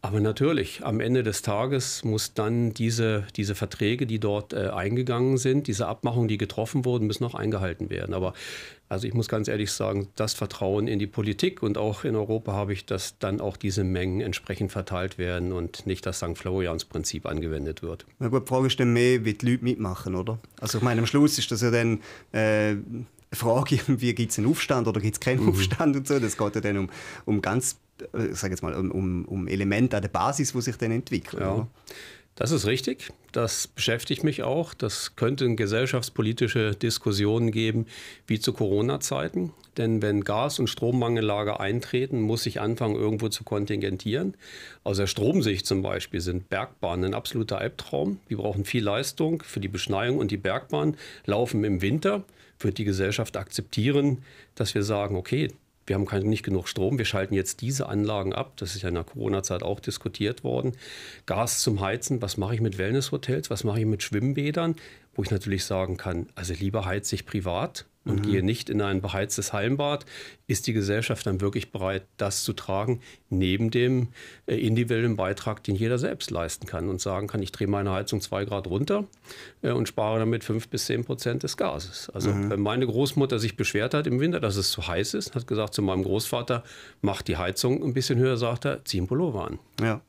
Aber 0.03 0.21
natürlich, 0.21 0.85
am 0.85 1.01
Ende 1.01 1.23
des 1.23 1.43
Tages 1.43 2.05
muss 2.05 2.33
dann 2.33 2.73
diese, 2.73 3.27
diese 3.37 3.55
Verträge, 3.55 4.07
die 4.07 4.19
dort 4.19 4.55
äh, 4.55 4.69
eingegangen 4.69 5.37
sind, 5.37 5.67
diese 5.67 5.89
Abmachungen, 5.89 6.29
die 6.29 6.39
getroffen 6.39 6.87
wurden, 6.87 7.07
müssen 7.07 7.25
auch 7.25 7.35
eingehalten 7.35 7.91
werden. 7.91 8.15
Aber 8.15 8.33
also 8.89 9.07
ich 9.07 9.13
muss 9.13 9.29
ganz 9.29 9.47
ehrlich 9.47 9.71
sagen, 9.71 10.09
das 10.17 10.33
Vertrauen 10.33 10.89
in 10.89 10.99
die 10.99 11.07
Politik 11.07 11.63
und 11.63 11.77
auch 11.77 12.05
in 12.05 12.17
Europa 12.17 12.53
habe 12.53 12.73
ich, 12.73 12.87
dass 12.87 13.19
dann 13.19 13.41
auch 13.41 13.59
diese 13.59 13.85
Mengen 13.85 14.23
entsprechend 14.23 14.73
verteilt 14.73 15.19
werden 15.19 15.53
und 15.53 15.87
nicht 15.87 16.07
das 16.07 16.17
St. 16.17 16.37
Florians-Prinzip 16.37 17.27
angewendet 17.27 17.83
wird. 17.83 18.07
Na 18.19 18.29
gut, 18.29 18.47
die 18.47 18.49
Frage 18.49 18.67
ist 18.69 18.81
dann 18.81 18.95
mehr, 18.95 19.25
wie 19.25 19.35
die 19.35 19.51
Leute 19.51 19.65
mitmachen, 19.65 20.15
oder? 20.15 20.39
Also 20.61 20.79
ich 20.79 20.85
meine, 20.85 21.01
am 21.01 21.07
Schluss 21.07 21.39
ist 21.39 21.53
das 21.53 21.61
ja 21.61 21.71
dann 21.71 22.01
äh, 22.33 22.71
eine 22.71 23.07
Frage, 23.33 23.79
wie 23.87 24.15
gibt 24.15 24.33
es 24.33 24.39
einen 24.39 24.49
Aufstand 24.49 24.89
oder 24.89 25.01
gibt 25.01 25.17
es 25.17 25.21
keinen 25.21 25.45
mhm. 25.45 25.51
Aufstand 25.51 25.97
und 25.97 26.09
so. 26.09 26.19
Das 26.19 26.37
geht 26.37 26.55
ja 26.55 26.61
dann 26.61 26.79
um, 26.79 26.91
um 27.27 27.43
ganz 27.43 27.77
äh, 28.15 28.33
sage 28.33 28.53
jetzt 28.53 28.63
mal, 28.63 28.75
um, 28.75 29.25
um 29.25 29.49
Elemente 29.49 29.97
an 29.97 30.03
der 30.03 30.09
Basis, 30.09 30.55
wo 30.55 30.61
sich 30.61 30.77
dann 30.77 30.93
entwickeln. 30.93 31.43
Ja. 31.43 31.69
Das 32.41 32.53
ist 32.53 32.67
richtig. 32.67 33.13
Das 33.33 33.67
beschäftigt 33.69 34.25
mich 34.25 34.43
auch. 34.43 34.73
Das 34.73 35.15
könnte 35.15 35.55
gesellschaftspolitische 35.55 36.75
Diskussionen 36.75 37.51
geben, 37.51 37.87
wie 38.27 38.41
zu 38.41 38.55
Corona-Zeiten. 38.55 39.53
Denn 39.77 40.01
wenn 40.01 40.25
Gas- 40.25 40.59
und 40.59 40.69
Strommangellage 40.69 41.61
eintreten, 41.61 42.23
muss 42.23 42.47
ich 42.47 42.61
anfangen, 42.61 42.97
irgendwo 42.97 43.29
zu 43.29 43.45
kontingentieren. 43.45 44.39
Aus 44.85 44.97
der 44.97 45.07
Stromsicht 45.07 45.67
zum 45.67 45.83
Beispiel 45.83 46.21
sind 46.21 46.49
Bergbahnen 46.49 47.07
ein 47.07 47.15
absoluter 47.15 47.59
Albtraum. 47.59 48.21
Die 48.31 48.37
brauchen 48.37 48.65
viel 48.65 48.85
Leistung 48.85 49.43
für 49.43 49.61
die 49.61 49.69
Beschneiung 49.69 50.17
und 50.17 50.31
die 50.31 50.39
Bergbahnen 50.39 50.97
laufen 51.27 51.63
im 51.65 51.83
Winter. 51.83 52.25
Wird 52.59 52.79
die 52.79 52.85
Gesellschaft 52.85 53.37
akzeptieren, 53.37 54.23
dass 54.55 54.75
wir 54.75 54.83
sagen, 54.83 55.17
okay, 55.17 55.49
wir 55.91 55.97
haben 55.97 56.07
kein, 56.07 56.23
nicht 56.23 56.45
genug 56.45 56.69
Strom, 56.69 56.99
wir 56.99 57.05
schalten 57.05 57.35
jetzt 57.35 57.63
diese 57.63 57.89
Anlagen 57.89 58.33
ab. 58.33 58.53
Das 58.59 58.77
ist 58.77 58.83
ja 58.83 58.91
in 58.91 58.95
der 58.95 59.03
Corona-Zeit 59.03 59.65
auch 59.65 59.81
diskutiert 59.81 60.45
worden. 60.45 60.77
Gas 61.27 61.63
zum 61.63 61.81
Heizen, 61.81 62.23
was 62.23 62.37
mache 62.37 62.55
ich 62.55 62.61
mit 62.61 62.79
Wellnesshotels, 62.79 63.51
was 63.51 63.65
mache 63.65 63.81
ich 63.81 63.87
mit 63.87 64.05
Schwimmbädern, 64.05 64.77
wo 65.17 65.25
ich 65.25 65.33
natürlich 65.33 65.65
sagen 65.65 65.97
kann, 65.97 66.29
also 66.37 66.55
lieber 66.55 66.85
heize 66.85 67.17
ich 67.17 67.27
privat 67.27 67.87
und 68.05 68.21
mhm. 68.21 68.31
gehe 68.31 68.43
nicht 68.43 68.71
in 68.71 68.81
ein 68.81 69.03
beheiztes 69.03 69.53
Hallenbad, 69.53 70.07
ist 70.47 70.67
die 70.67 70.73
Gesellschaft 70.73 71.27
dann 71.27 71.41
wirklich 71.41 71.71
bereit, 71.71 72.05
das 72.17 72.45
zu 72.45 72.53
tragen, 72.53 73.01
neben 73.29 73.71
dem 73.71 74.09
äh, 74.47 74.57
individuellen 74.57 75.17
Beitrag, 75.17 75.63
den 75.63 75.75
jeder 75.75 75.99
selbst 75.99 76.31
leisten 76.31 76.67
kann 76.67 76.89
und 76.89 77.01
sagen 77.01 77.27
kann, 77.27 77.43
ich 77.43 77.53
drehe 77.53 77.69
meine 77.69 77.93
Heizung 77.93 78.21
zwei 78.21 78.45
Grad 78.45 78.67
runter 78.67 79.05
äh, 79.63 79.71
und 79.71 79.87
spare 79.87 80.19
damit 80.19 80.45
fünf 80.45 80.69
bis 80.69 80.87
zehn 80.87 81.05
Prozent 81.05 81.43
des 81.43 81.57
Gases. 81.57 82.11
Also 82.11 82.31
mhm. 82.31 82.51
wenn 82.51 82.61
meine 82.61 82.87
Großmutter 82.87 83.39
sich 83.39 83.57
beschwert 83.57 83.93
hat 83.93 84.07
im 84.07 84.19
Winter, 84.19 84.41
dass 84.41 84.57
es 84.57 84.71
zu 84.71 84.87
heiß 84.87 85.15
ist, 85.15 85.35
hat 85.35 85.47
gesagt 85.47 85.75
zu 85.75 85.83
meinem 85.83 86.03
Großvater, 86.03 86.65
mach 87.03 87.23
die 87.23 87.37
Heizung 87.37 87.85
ein 87.85 87.93
bisschen 87.93 88.19
höher, 88.19 88.37
sagt 88.37 88.65
er, 88.65 88.85
zieh 88.85 88.99
einen 88.99 89.09
Pullover 89.09 89.47
an. 89.47 89.59
Ja. 89.81 90.01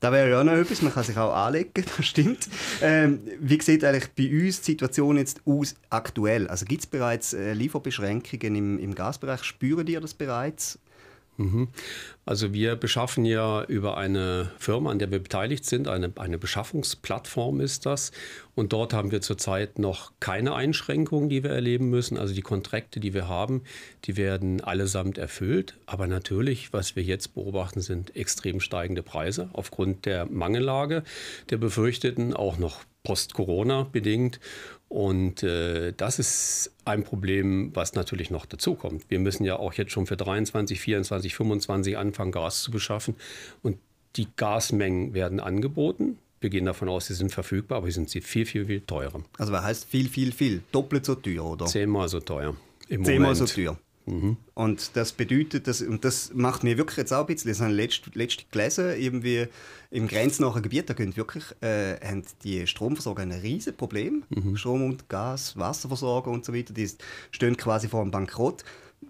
Da 0.00 0.12
wäre 0.12 0.30
ja 0.30 0.40
auch 0.40 0.44
noch 0.44 0.54
etwas, 0.54 0.80
man 0.80 0.94
kann 0.94 1.04
sich 1.04 1.16
auch 1.18 1.34
anlegen, 1.34 1.70
das 1.96 2.06
stimmt. 2.06 2.48
Ähm, 2.80 3.20
wie 3.38 3.60
sieht 3.60 3.84
eigentlich 3.84 4.08
bei 4.16 4.30
uns 4.44 4.62
die 4.62 4.72
Situation 4.72 5.18
jetzt 5.18 5.42
aus 5.44 5.74
aktuell? 5.90 6.48
Also 6.48 6.64
gibt 6.64 6.80
es 6.80 6.86
bereits 6.86 7.34
äh, 7.34 7.52
Lieferbeschränkungen 7.52 8.56
im, 8.56 8.78
im 8.78 8.94
Gasbereich? 8.94 9.44
Spüren 9.44 9.86
ihr 9.86 10.00
das 10.00 10.14
bereits? 10.14 10.78
Mhm. 11.40 11.68
Also 12.26 12.52
wir 12.52 12.76
beschaffen 12.76 13.24
ja 13.24 13.64
über 13.64 13.96
eine 13.96 14.52
Firma, 14.58 14.90
an 14.90 14.98
der 14.98 15.10
wir 15.10 15.20
beteiligt 15.20 15.64
sind, 15.64 15.88
eine, 15.88 16.12
eine 16.16 16.36
Beschaffungsplattform 16.36 17.60
ist 17.60 17.86
das. 17.86 18.12
Und 18.54 18.74
dort 18.74 18.92
haben 18.92 19.10
wir 19.10 19.22
zurzeit 19.22 19.78
noch 19.78 20.12
keine 20.20 20.54
Einschränkungen, 20.54 21.30
die 21.30 21.42
wir 21.42 21.50
erleben 21.50 21.88
müssen. 21.88 22.18
Also 22.18 22.34
die 22.34 22.42
Kontrakte, 22.42 23.00
die 23.00 23.14
wir 23.14 23.26
haben, 23.26 23.62
die 24.04 24.18
werden 24.18 24.60
allesamt 24.60 25.16
erfüllt. 25.16 25.76
Aber 25.86 26.06
natürlich, 26.06 26.74
was 26.74 26.94
wir 26.94 27.02
jetzt 27.02 27.34
beobachten, 27.34 27.80
sind 27.80 28.14
extrem 28.16 28.60
steigende 28.60 29.02
Preise 29.02 29.48
aufgrund 29.54 30.04
der 30.04 30.26
Mangellage 30.26 31.04
der 31.48 31.56
Befürchteten, 31.56 32.34
auch 32.34 32.58
noch 32.58 32.82
post-Corona 33.02 33.88
bedingt. 33.90 34.40
Und 34.90 35.44
äh, 35.44 35.92
das 35.96 36.18
ist 36.18 36.72
ein 36.84 37.04
Problem, 37.04 37.70
was 37.74 37.94
natürlich 37.94 38.28
noch 38.30 38.44
dazukommt. 38.44 39.04
Wir 39.08 39.20
müssen 39.20 39.44
ja 39.44 39.56
auch 39.56 39.72
jetzt 39.74 39.92
schon 39.92 40.04
für 40.04 40.16
23, 40.16 40.80
24, 40.80 41.32
25 41.32 41.96
anfangen, 41.96 42.32
Gas 42.32 42.64
zu 42.64 42.72
beschaffen. 42.72 43.14
Und 43.62 43.78
die 44.16 44.26
Gasmengen 44.34 45.14
werden 45.14 45.38
angeboten. 45.38 46.18
Wir 46.40 46.50
gehen 46.50 46.64
davon 46.64 46.88
aus, 46.88 47.06
sie 47.06 47.14
sind 47.14 47.30
verfügbar, 47.30 47.78
aber 47.78 47.86
sie 47.86 47.92
sind 47.92 48.10
viel, 48.10 48.44
viel, 48.44 48.66
viel 48.66 48.80
teurer. 48.80 49.22
Also 49.38 49.52
was 49.52 49.62
heißt 49.62 49.84
viel, 49.88 50.08
viel, 50.08 50.32
viel? 50.32 50.62
Doppelt 50.72 51.04
so 51.04 51.14
teuer, 51.14 51.44
oder? 51.44 51.66
Zehnmal 51.66 52.08
so 52.08 52.18
teuer. 52.18 52.56
Im 52.88 53.04
Zehnmal 53.04 53.34
Moment. 53.34 53.48
so 53.48 53.54
teuer. 53.54 53.78
Mhm. 54.10 54.36
Und 54.54 54.96
das 54.96 55.12
bedeutet, 55.12 55.66
dass, 55.66 55.80
und 55.80 56.04
das 56.04 56.32
macht 56.34 56.64
mir 56.64 56.76
wirklich 56.76 56.96
jetzt 56.96 57.12
auch 57.12 57.20
ein 57.20 57.26
bisschen, 57.26 57.50
das 57.50 57.60
habe 57.60 57.70
ich 57.70 57.76
letzte, 57.76 58.10
letzte 58.14 58.44
gelesen, 58.50 58.94
irgendwie 58.98 59.46
im 59.90 60.08
grenznahen 60.08 60.62
Gebiet, 60.62 60.90
da 60.90 60.94
gehen 60.94 61.16
wirklich, 61.16 61.44
äh, 61.60 61.96
haben 62.04 62.24
die 62.42 62.66
Stromversorger 62.66 63.22
ein 63.22 63.32
riesiges 63.32 63.76
Problem. 63.76 64.24
Mhm. 64.28 64.56
Strom 64.56 64.84
und 64.84 65.08
Gas, 65.08 65.56
Wasserversorger 65.56 66.30
und 66.30 66.44
so 66.44 66.52
weiter, 66.52 66.74
die 66.74 66.90
stehen 67.30 67.56
quasi 67.56 67.88
vor 67.88 68.02
einem 68.02 68.10
Bankrott. 68.10 68.64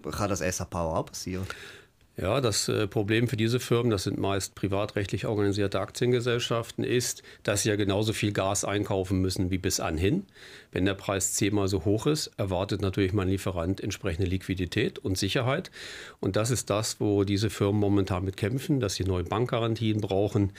Kann 0.09 0.29
das 0.29 0.39
SAP 0.39 0.75
auch 0.75 1.05
passieren? 1.05 1.45
Ja, 2.17 2.41
das 2.41 2.67
äh, 2.67 2.87
Problem 2.87 3.27
für 3.27 3.37
diese 3.37 3.59
Firmen, 3.59 3.89
das 3.89 4.03
sind 4.03 4.19
meist 4.19 4.53
privatrechtlich 4.53 5.25
organisierte 5.25 5.79
Aktiengesellschaften, 5.79 6.83
ist, 6.83 7.23
dass 7.43 7.63
sie 7.63 7.69
ja 7.69 7.77
genauso 7.77 8.13
viel 8.13 8.33
Gas 8.33 8.65
einkaufen 8.65 9.21
müssen 9.21 9.49
wie 9.49 9.57
bis 9.57 9.79
anhin. 9.79 10.25
Wenn 10.71 10.85
der 10.85 10.93
Preis 10.93 11.33
zehnmal 11.33 11.67
so 11.67 11.85
hoch 11.85 12.07
ist, 12.07 12.31
erwartet 12.37 12.81
natürlich 12.81 13.13
mein 13.13 13.27
Lieferant 13.27 13.81
entsprechende 13.81 14.27
Liquidität 14.27 14.99
und 14.99 15.17
Sicherheit. 15.17 15.69
Und 16.19 16.35
das 16.35 16.49
ist 16.49 16.69
das, 16.69 16.99
wo 16.99 17.23
diese 17.23 17.49
Firmen 17.49 17.79
momentan 17.79 18.23
mit 18.23 18.37
kämpfen, 18.37 18.79
dass 18.79 18.95
sie 18.95 19.03
neue 19.03 19.23
Bankgarantien 19.23 19.99
brauchen. 19.99 20.53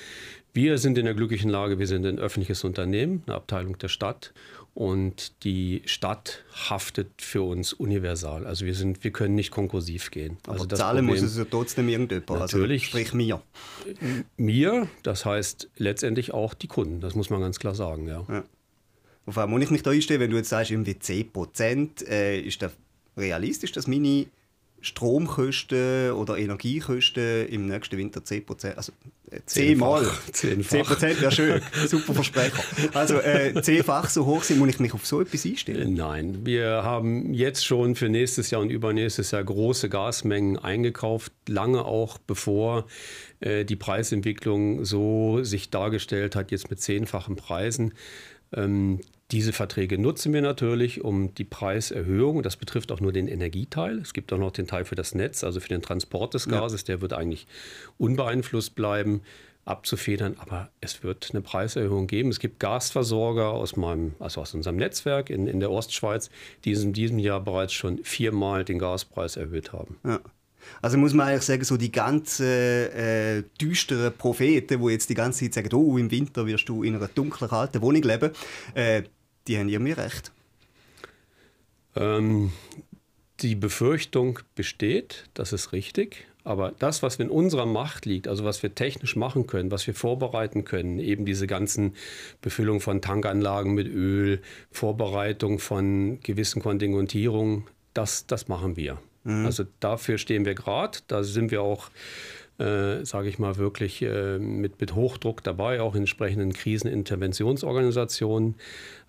Wir 0.53 0.77
sind 0.77 0.99
in 0.99 1.07
der 1.07 1.15
glücklichen 1.15 1.51
Lage, 1.51 1.79
wir 1.79 1.87
sind 1.87 2.05
ein 2.05 2.19
öffentliches 2.19 2.63
Unternehmen, 2.63 3.23
eine 3.27 3.37
Abteilung 3.37 3.79
der 3.79 3.89
Stadt 3.89 4.35
und 4.75 5.45
die 5.45 5.83
Stadt 5.85 6.45
haftet 6.69 7.09
für 7.19 7.43
uns 7.43 7.73
universal. 7.73 8.47
Also 8.47 8.65
wir, 8.65 8.75
sind, 8.75 9.05
wir 9.05 9.13
können 9.13 9.35
nicht 9.35 9.51
konkursiv 9.51 10.11
gehen. 10.11 10.39
Aber 10.45 10.61
also 10.61 10.67
zahlen 10.67 11.07
Problem, 11.07 11.23
muss 11.23 11.31
es 11.31 11.39
ja 11.39 11.45
trotzdem 11.51 11.89
irgendjemand. 11.89 12.31
Also 12.31 12.59
natürlich. 12.59 12.85
Also 12.85 12.91
sprich 12.91 13.15
mir. 13.15 13.43
Mir, 14.37 14.89
das 15.03 15.25
heißt 15.25 15.71
letztendlich 15.77 16.33
auch 16.33 16.55
die 16.55 16.69
Kunden. 16.69 17.01
Das 17.01 17.15
muss 17.15 17.29
man 17.29 17.41
ganz 17.41 17.59
klar 17.59 17.75
sagen. 17.75 18.07
Ja. 18.07 18.25
ja. 18.29 18.45
Auf 19.27 19.37
was 19.37 19.49
muss 19.49 19.63
ich 19.63 19.71
mich 19.71 19.83
da 19.83 19.91
einstellen, 19.91 20.21
wenn 20.21 20.31
du 20.31 20.37
jetzt 20.37 20.49
sagst, 20.49 20.71
irgendwie 20.71 20.93
10%, 20.93 22.09
äh, 22.09 22.41
ist 22.41 22.63
das 22.63 22.73
realistisch, 23.17 23.73
dass 23.73 23.87
meine 23.87 24.27
Stromkosten 24.83 26.11
oder 26.11 26.37
Energiekosten 26.37 27.47
im 27.47 27.67
nächsten 27.67 27.97
Winter 27.97 28.21
10%, 28.21 28.75
also 28.75 28.93
äh, 29.31 29.39
zehnmal, 29.47 30.05
10% 30.33 31.21
wäre 31.21 31.31
schön, 31.31 31.63
super 31.87 32.15
Versprecher. 32.15 32.63
Also 32.93 33.15
äh, 33.21 33.63
zehnfach 33.63 34.11
so 34.11 34.27
hoch 34.27 34.43
sind, 34.43 34.59
muss 34.59 34.71
ich 34.71 34.81
mich 34.81 34.93
auf 34.93 35.07
so 35.07 35.21
etwas 35.21 35.47
einstellen? 35.47 35.95
Nein, 35.95 36.45
wir 36.45 36.83
haben 36.83 37.33
jetzt 37.33 37.65
schon 37.65 37.95
für 37.95 38.09
nächstes 38.09 38.51
Jahr 38.51 38.61
und 38.61 38.71
übernächstes 38.71 39.31
Jahr 39.31 39.45
große 39.45 39.89
Gasmengen 39.89 40.59
eingekauft, 40.59 41.33
lange 41.49 41.85
auch 41.85 42.19
bevor 42.19 42.87
äh, 43.39 43.65
die 43.65 43.77
Preisentwicklung 43.77 44.85
so 44.85 45.45
sich 45.45 45.71
dargestellt 45.71 46.35
hat, 46.35 46.51
jetzt 46.51 46.71
mit 46.71 46.81
zehnfachen 46.81 47.37
Preisen. 47.37 47.95
Ähm, 48.55 49.01
diese 49.31 49.53
Verträge 49.53 49.97
nutzen 49.99 50.33
wir 50.35 50.43
natürlich, 50.43 51.03
um 51.03 51.35
die 51.35 51.45
Preiserhöhung, 51.45 52.43
das 52.43 52.57
betrifft 52.57 52.93
auch 52.93 53.01
nur 53.01 53.13
den 53.13 53.29
Energieteil, 53.29 53.99
es 53.99 54.13
gibt 54.13 54.31
auch 54.33 54.39
noch 54.39 54.51
den 54.51 54.67
Teil 54.67 54.85
für 54.85 54.95
das 54.95 55.15
Netz, 55.15 55.43
also 55.43 55.59
für 55.59 55.69
den 55.69 55.81
Transport 55.81 56.35
des 56.35 56.49
Gases, 56.49 56.83
ja. 56.83 56.87
der 56.89 57.01
wird 57.01 57.15
eigentlich 57.15 57.47
unbeeinflusst 57.97 58.75
bleiben, 58.75 59.23
abzufedern, 59.65 60.37
aber 60.39 60.71
es 60.81 61.03
wird 61.03 61.31
eine 61.33 61.41
Preiserhöhung 61.41 62.09
geben. 62.09 62.31
Es 62.31 62.41
gibt 62.41 62.59
Gasversorger 62.59 63.53
aus, 63.53 63.77
meinem, 63.77 64.15
also 64.19 64.41
aus 64.41 64.55
unserem 64.55 64.77
Netzwerk 64.77 65.31
in, 65.31 65.47
in 65.47 65.61
der 65.61 65.71
Ostschweiz, 65.71 66.31
die 66.65 66.73
in 66.73 66.93
diesem 66.93 67.19
Jahr 67.19 67.41
bereits 67.41 67.73
schon 67.73 67.99
viermal 68.05 68.65
den 68.65 68.79
Gaspreis 68.79 69.37
erhöht 69.37 69.73
haben. 69.73 69.99
Ja. 70.05 70.21
Also 70.81 70.99
muss 70.99 71.15
man 71.15 71.29
eigentlich 71.29 71.43
sagen, 71.43 71.65
so 71.65 71.77
die 71.77 71.93
ganzen 71.93 72.47
äh, 72.47 73.43
düsteren 73.61 74.13
Propheten, 74.17 74.81
die 74.81 74.93
jetzt 74.93 75.11
die 75.11 75.15
ganze 75.15 75.45
Zeit 75.45 75.55
sagen, 75.55 75.75
oh, 75.75 75.97
im 75.99 76.11
Winter 76.11 76.47
wirst 76.47 76.69
du 76.69 76.83
in 76.83 76.97
einer 76.97 77.09
dunklen, 77.09 77.49
kalten 77.49 77.81
Wohnung 77.83 78.03
leben, 78.03 78.31
äh, 78.75 79.03
die 79.47 79.59
haben 79.59 79.69
irgendwie 79.69 79.93
recht. 79.93 80.33
Ähm, 81.97 82.53
die 83.41 83.55
Befürchtung 83.55 84.39
besteht, 84.55 85.25
das 85.35 85.53
ist 85.53 85.73
richtig. 85.73 86.27
Aber 86.45 86.73
das, 86.79 87.03
was 87.03 87.17
in 87.17 87.31
unserer 87.31 87.67
Macht 87.67 88.05
liegt, 88.05 88.27
also 88.27 88.45
was 88.45 88.63
wir 88.63 88.75
technisch 88.75 89.15
machen 89.15 89.47
können, 89.47 89.71
was 89.71 89.87
wir 89.87 89.95
vorbereiten 89.95 90.65
können, 90.65 90.99
eben 90.99 91.25
diese 91.25 91.47
ganzen 91.47 91.95
Befüllung 92.41 92.81
von 92.81 93.01
Tankanlagen 93.01 93.75
mit 93.75 93.87
Öl, 93.87 94.41
Vorbereitung 94.73 95.61
von 95.61 96.21
gewissen 96.21 96.61
Kontingentierungen, 96.61 97.65
das, 97.95 98.27
das 98.27 98.49
machen 98.49 98.77
wir. 98.77 98.99
Mhm. 99.25 99.47
Also 99.47 99.65
dafür 99.81 100.19
stehen 100.19 100.45
wir 100.45 100.55
gerade. 100.55 100.99
Da 101.09 101.23
sind 101.23 101.51
wir 101.51 101.63
auch 101.63 101.91
äh, 102.59 103.05
sage 103.05 103.29
ich 103.29 103.39
mal, 103.39 103.57
wirklich 103.57 104.03
äh, 104.03 104.39
mit, 104.39 104.81
mit 104.81 104.95
Hochdruck 104.95 105.43
dabei, 105.43 105.81
auch 105.81 105.95
in 105.95 106.03
entsprechenden 106.03 106.53
Kriseninterventionsorganisationen. 106.53 108.57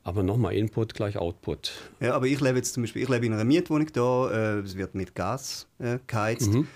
Aber 0.03 0.23
nochmal 0.23 0.55
Input 0.55 0.93
gleich 0.93 1.17
Output. 1.17 1.71
Ja, 1.99 2.13
aber 2.13 2.25
ich 2.25 2.41
lebe 2.41 2.57
jetzt 2.57 2.73
zum 2.73 2.83
Beispiel, 2.83 3.03
ich 3.03 3.09
lebe 3.09 3.25
in 3.25 3.33
einer 3.33 3.45
Mietwohnung 3.45 3.87
da, 3.93 4.31
äh, 4.31 4.59
es 4.59 4.75
wird 4.75 4.95
mit 4.95 5.15
Gas 5.15 5.67
äh, 5.79 5.99
geheizt. 6.07 6.51
Mhm. 6.51 6.67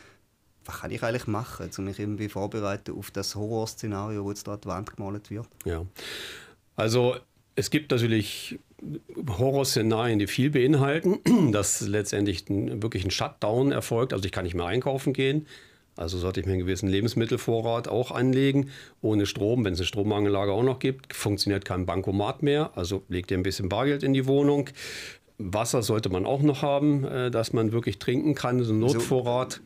Was 0.65 0.81
kann 0.81 0.91
ich 0.91 1.03
eigentlich 1.03 1.27
machen, 1.27 1.69
um 1.77 1.85
mich 1.85 1.99
irgendwie 1.99 2.29
vorbereiten 2.29 2.97
auf 2.97 3.11
das 3.11 3.35
Horrorszenario, 3.35 4.23
wo 4.23 4.29
jetzt 4.29 4.47
da 4.47 4.57
die 4.57 4.67
Wand 4.67 4.95
gemalt 4.95 5.29
wird? 5.29 5.47
Ja, 5.65 5.85
also 6.75 7.15
es 7.57 7.71
gibt 7.71 7.91
natürlich 7.91 8.59
Horrorszenarien, 9.27 10.19
die 10.19 10.27
viel 10.27 10.51
beinhalten, 10.51 11.19
dass 11.51 11.81
letztendlich 11.81 12.47
ein, 12.49 12.83
wirklich 12.83 13.03
ein 13.03 13.11
Shutdown 13.11 13.71
erfolgt. 13.71 14.13
Also 14.13 14.25
ich 14.25 14.31
kann 14.31 14.45
nicht 14.45 14.53
mehr 14.53 14.67
einkaufen 14.67 15.11
gehen. 15.11 15.47
Also 15.95 16.19
sollte 16.19 16.39
ich 16.39 16.45
mir 16.45 16.53
einen 16.53 16.61
gewissen 16.61 16.87
Lebensmittelvorrat 16.87 17.87
auch 17.87 18.11
anlegen. 18.11 18.69
Ohne 19.01 19.25
Strom, 19.25 19.65
wenn 19.65 19.73
es 19.73 19.79
eine 19.79 19.87
Strommangellage 19.87 20.51
auch 20.51 20.61
noch 20.61 20.77
gibt, 20.77 21.15
funktioniert 21.15 21.65
kein 21.65 21.87
Bankomat 21.87 22.43
mehr. 22.43 22.69
Also 22.75 23.01
legt 23.09 23.31
ihr 23.31 23.37
ein 23.39 23.43
bisschen 23.43 23.69
Bargeld 23.69 24.03
in 24.03 24.13
die 24.13 24.27
Wohnung. 24.27 24.69
Wasser 25.39 25.83
sollte 25.83 26.09
man 26.09 26.25
auch 26.25 26.41
noch 26.41 26.63
haben, 26.63 27.03
äh, 27.03 27.29
dass 27.29 27.53
man 27.53 27.71
wirklich 27.71 27.99
trinken 27.99 28.33
kann, 28.33 28.63
so 28.63 28.73
ein 28.73 28.79
Notvorrat. 28.79 29.61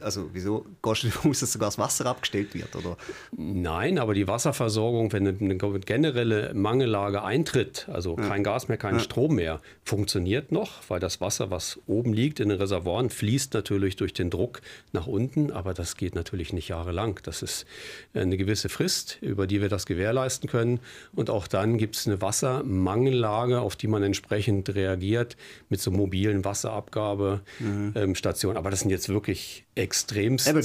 Also 0.00 0.28
wieso 0.34 0.66
gehst 0.82 1.02
du 1.02 1.06
davon 1.06 1.30
aus, 1.30 1.40
dass 1.40 1.52
sogar 1.52 1.68
das 1.68 1.78
Wasser 1.78 2.04
abgestellt 2.04 2.54
wird? 2.54 2.76
Oder? 2.76 2.98
Nein, 3.34 3.98
aber 3.98 4.12
die 4.12 4.28
Wasserversorgung, 4.28 5.10
wenn 5.12 5.26
eine 5.26 5.56
generelle 5.56 6.52
Mangellage 6.52 7.22
eintritt, 7.22 7.88
also 7.90 8.18
ja. 8.18 8.28
kein 8.28 8.44
Gas 8.44 8.68
mehr, 8.68 8.76
kein 8.76 8.96
ja. 8.96 9.00
Strom 9.00 9.36
mehr, 9.36 9.60
funktioniert 9.82 10.52
noch, 10.52 10.72
weil 10.88 11.00
das 11.00 11.22
Wasser, 11.22 11.50
was 11.50 11.80
oben 11.86 12.12
liegt 12.12 12.38
in 12.40 12.50
den 12.50 12.58
Reservoiren, 12.58 13.08
fließt 13.08 13.54
natürlich 13.54 13.96
durch 13.96 14.12
den 14.12 14.28
Druck 14.28 14.60
nach 14.92 15.06
unten, 15.06 15.50
aber 15.52 15.72
das 15.72 15.96
geht 15.96 16.14
natürlich 16.14 16.52
nicht 16.52 16.68
jahrelang. 16.68 17.18
Das 17.22 17.40
ist 17.40 17.64
eine 18.12 18.36
gewisse 18.36 18.68
Frist, 18.68 19.18
über 19.22 19.46
die 19.46 19.62
wir 19.62 19.70
das 19.70 19.86
gewährleisten 19.86 20.50
können. 20.50 20.80
Und 21.14 21.30
auch 21.30 21.48
dann 21.48 21.78
gibt 21.78 21.96
es 21.96 22.06
eine 22.06 22.20
Wassermangellage, 22.20 23.60
auf 23.60 23.74
die 23.74 23.86
man 23.86 24.02
entsprechend 24.02 24.68
reagiert 24.74 24.97
reagiert 25.08 25.36
mit 25.68 25.80
so 25.80 25.90
mobilen 25.90 26.44
Wasserabgabestationen. 26.44 27.42
Mhm. 27.58 27.92
Ähm, 27.94 28.56
Aber 28.56 28.70
das 28.70 28.80
sind 28.80 28.90
jetzt 28.90 29.08
wirklich 29.08 29.64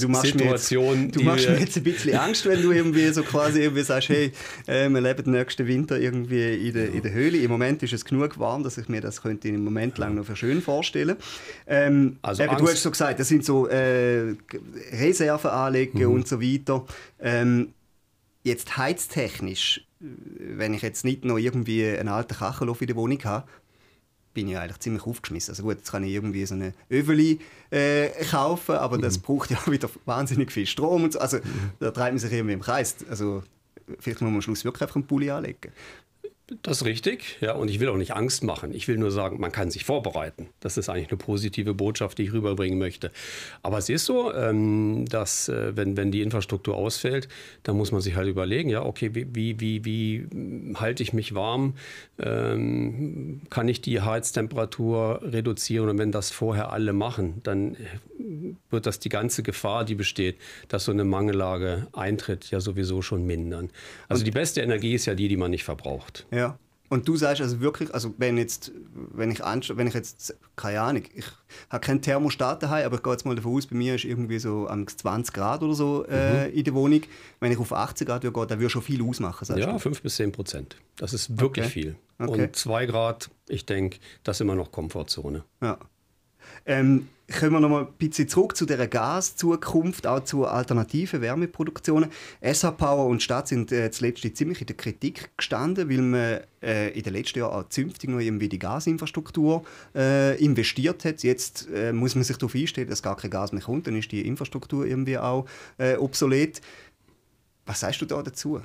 machst 0.08 0.32
Situationen. 0.32 1.06
Jetzt, 1.06 1.16
du 1.16 1.24
machst 1.24 1.50
mir 1.50 1.60
jetzt 1.60 1.78
ein 1.78 1.84
bisschen 1.84 2.16
Angst, 2.16 2.46
wenn 2.46 2.62
du 2.62 2.72
irgendwie 2.72 3.08
so 3.10 3.24
quasi 3.24 3.62
irgendwie 3.62 3.84
sagst, 3.84 4.10
hey, 4.10 4.32
äh, 4.68 4.90
wir 4.90 5.02
leben 5.02 5.32
nächsten 5.32 5.68
Winter 5.68 6.00
irgendwie 6.00 6.68
in 6.68 6.74
der, 6.74 6.92
in 6.92 7.02
der 7.02 7.14
Höhle. 7.14 7.38
Im 7.38 7.52
Moment 7.52 7.84
ist 7.84 7.94
es 7.94 8.06
genug 8.06 8.40
warm, 8.40 8.64
dass 8.64 8.78
ich 8.78 8.90
mir 8.90 9.02
das 9.02 9.22
könnte 9.22 9.48
im 9.48 9.64
Moment 9.64 9.98
lang 9.98 10.16
noch 10.16 10.26
für 10.26 10.36
schön 10.36 10.62
vorstellen. 10.62 11.18
Ähm, 11.68 12.18
also 12.22 12.44
eben, 12.44 12.58
du 12.58 12.68
hast 12.68 12.84
so 12.84 12.92
gesagt, 12.92 13.20
das 13.20 13.28
sind 13.28 13.46
so 13.46 13.68
äh, 13.68 14.36
Reserven 14.92 15.50
anlegen 15.50 16.00
mhm. 16.00 16.12
und 16.12 16.28
so 16.28 16.42
weiter. 16.42 16.86
Ähm, 17.20 17.74
jetzt 18.44 18.78
heiztechnisch, 18.78 19.86
wenn 20.00 20.74
ich 20.74 20.82
jetzt 20.82 21.06
nicht 21.06 21.24
noch 21.24 21.38
irgendwie 21.38 21.88
einen 21.88 22.10
alten 22.10 22.36
Kachel 22.36 22.68
in 22.68 22.88
der 22.88 22.96
Wohnung 22.96 23.24
habe, 23.24 23.48
bin 24.34 24.48
ich 24.48 24.58
eigentlich 24.58 24.80
ziemlich 24.80 25.04
aufgeschmissen. 25.04 25.52
Also 25.52 25.64
gut, 25.64 25.78
jetzt 25.78 25.92
kann 25.92 26.04
ich 26.04 26.12
irgendwie 26.12 26.46
so 26.46 26.56
eine 26.56 26.74
Öveli 26.92 27.40
äh, 27.70 28.10
kaufen, 28.30 28.76
aber 28.76 28.98
das 28.98 29.18
mhm. 29.18 29.22
braucht 29.22 29.52
ja 29.52 29.58
wieder 29.68 29.90
wahnsinnig 30.06 30.52
viel 30.52 30.66
Strom 30.66 31.04
und 31.04 31.14
so. 31.14 31.20
Also 31.20 31.38
mhm. 31.38 31.72
da 31.80 31.92
treibt 31.92 32.14
man 32.14 32.20
sich 32.20 32.32
irgendwie 32.32 32.54
im 32.54 32.62
Kreis. 32.62 32.98
Also 33.10 33.44
vielleicht 34.00 34.22
muss 34.22 34.28
man 34.28 34.36
am 34.36 34.42
Schluss 34.42 34.66
wirklich 34.66 34.82
einfach 34.82 34.96
einen 34.96 35.08
Pulli 35.08 35.30
anlegen. 35.30 35.72
Das 36.62 36.78
ist 36.78 36.86
richtig, 36.86 37.38
ja, 37.42 37.54
und 37.54 37.70
ich 37.70 37.80
will 37.80 37.90
auch 37.90 37.98
nicht 37.98 38.16
Angst 38.16 38.44
machen. 38.44 38.74
Ich 38.74 38.88
will 38.88 38.98
nur 38.98 39.12
sagen, 39.12 39.40
man 39.40 39.52
kann 39.52 39.72
sich 39.72 39.86
vorbereiten. 39.86 40.50
Das 40.60 40.78
ist 40.78 40.90
eigentlich 40.90 41.10
eine 41.10 41.18
positive 41.18 41.74
Botschaft, 41.74 42.18
die 42.18 42.24
ich 42.24 42.34
rüberbringen 42.34 42.78
möchte. 42.78 43.12
Aber 43.62 43.78
es 43.78 43.90
ist 43.90 44.06
so, 44.06 44.34
ähm, 44.34 45.06
dass 45.10 45.50
äh, 45.50 45.76
wenn, 45.76 45.98
wenn 45.98 46.12
die 46.12 46.22
Infrastruktur 46.22 46.76
ausfällt, 46.76 47.28
dann 47.64 47.78
muss 47.78 47.92
man 47.92 48.02
sich 48.02 48.16
halt 48.16 48.28
überlegen, 48.28 48.70
ja, 48.70 48.84
okay, 48.84 49.12
wie, 49.14 49.60
wie, 49.60 49.86
wie, 49.86 50.28
halte 50.76 51.04
ich 51.04 51.14
mich 51.14 51.34
warm? 51.34 51.76
Ähm, 52.20 53.42
kann 53.50 53.68
ich 53.68 53.82
die 53.82 54.02
Heiztemperatur 54.02 55.22
reduzieren? 55.24 55.90
Und 55.90 55.98
wenn 55.98 56.12
das 56.12 56.32
vorher 56.32 56.72
alle 56.72 56.94
machen, 56.94 57.42
dann 57.44 57.78
wird 58.70 58.86
das 58.86 59.00
die 59.00 59.10
ganze 59.10 59.44
Gefahr, 59.44 59.86
die 59.86 59.96
besteht, 59.96 60.38
dass 60.68 60.86
so 60.86 60.92
eine 60.92 61.04
Mangellage 61.04 61.88
eintritt, 61.94 62.52
ja 62.52 62.60
sowieso 62.60 63.02
schon 63.02 63.26
mindern. 63.26 63.70
Also 64.08 64.24
die 64.24 64.32
beste 64.32 64.62
Energie 64.62 64.94
ist 64.94 65.06
ja 65.06 65.16
die, 65.16 65.28
die 65.28 65.38
man 65.38 65.52
nicht 65.52 65.64
verbraucht. 65.64 66.26
Ja. 66.32 66.43
Und 66.94 67.08
du 67.08 67.16
sagst 67.16 67.42
also 67.42 67.60
wirklich, 67.60 67.92
also 67.92 68.14
wenn 68.20 68.38
jetzt, 68.38 68.72
wenn 68.94 69.32
ich 69.32 69.40
wenn 69.40 69.88
ich 69.88 69.96
jetzt, 69.96 70.36
keine 70.56 70.80
Ahnung, 70.80 71.02
ich 71.16 71.26
habe 71.72 71.84
keinen 71.84 72.04
Thermostat 72.04 72.62
daheim, 72.62 72.86
aber 72.86 72.98
ich 72.98 73.04
gehe 73.04 73.14
jetzt 73.14 73.26
mal 73.26 73.36
davon 73.36 73.58
aus, 73.58 73.66
bei 73.66 73.76
mir 73.76 73.96
ist 73.96 74.04
irgendwie 74.04 74.38
so 74.38 74.68
20 74.68 75.34
Grad 75.34 75.64
oder 75.64 75.74
so 75.74 76.06
äh, 76.06 76.50
mhm. 76.50 76.54
in 76.54 76.64
der 76.64 76.74
Wohnung. 76.76 77.02
Wenn 77.40 77.52
ich 77.52 77.58
auf 77.58 77.74
80 77.74 78.08
Grad 78.08 78.22
gehe, 78.22 78.32
dann 78.32 78.60
würde 78.60 78.70
schon 78.70 78.84
viel 78.84 79.02
ausmachen. 79.02 79.58
ja, 79.58 79.72
du? 79.72 79.80
5 79.80 80.04
bis 80.04 80.18
10 80.18 80.32
Prozent. 80.34 80.76
Das 80.98 81.14
ist 81.14 81.40
wirklich 81.40 81.66
okay. 81.66 81.74
viel. 81.74 81.96
Okay. 82.20 82.44
Und 82.44 82.56
2 82.56 82.86
Grad, 82.86 83.32
ich 83.48 83.66
denke, 83.66 83.98
das 84.24 84.38
ist 84.38 84.42
immer 84.42 84.54
noch 84.54 84.72
Komfortzone. 84.72 85.44
Ja. 85.64 85.80
Ähm, 86.66 87.08
kommen 87.32 87.54
wir 87.54 87.60
noch 87.62 87.70
mal 87.70 87.82
ein 87.84 87.94
bisschen 87.98 88.28
zurück 88.28 88.56
zu 88.56 88.66
der 88.66 88.88
Gaszukunft, 88.88 90.06
auch 90.06 90.24
zu 90.24 90.46
alternativen 90.46 91.22
Wärmeproduktionen. 91.22 92.10
SH 92.42 92.72
Power 92.72 93.08
und 93.08 93.24
Stadt 93.24 93.48
sind 93.48 93.72
äh, 93.72 93.92
zuletzt 93.92 94.24
ziemlich 94.36 94.62
in 94.62 94.68
der 94.68 94.76
Kritik 94.76 95.32
gestanden, 95.38 95.90
weil 95.90 95.98
man 96.00 96.42
äh, 96.62 96.90
in 96.90 97.04
den 97.04 97.14
letzten 97.14 97.40
Jahren 97.40 97.54
auch 97.54 97.70
zünftig 97.70 98.10
noch 98.10 98.20
irgendwie 98.20 98.50
die 98.50 98.60
Gasinfrastruktur 98.60 99.64
äh, 99.96 100.44
investiert 100.44 101.06
hat. 101.06 101.24
Jetzt 101.24 101.68
äh, 101.74 101.94
muss 101.94 102.16
man 102.16 102.24
sich 102.24 102.38
darauf 102.38 102.56
einstellen, 102.56 102.90
dass 102.90 103.02
gar 103.02 103.16
kein 103.16 103.32
Gas 103.32 103.52
mehr 103.52 103.62
kommt, 103.62 103.88
dann 103.88 103.96
ist 103.96 104.12
die 104.12 104.28
Infrastruktur 104.28 104.86
irgendwie 104.86 105.18
auch 105.18 105.46
äh, 105.78 105.96
obsolet. 105.96 106.62
Was 107.66 107.80
sagst 107.80 108.02
du 108.02 108.06
da 108.06 108.22
dazu? 108.22 108.60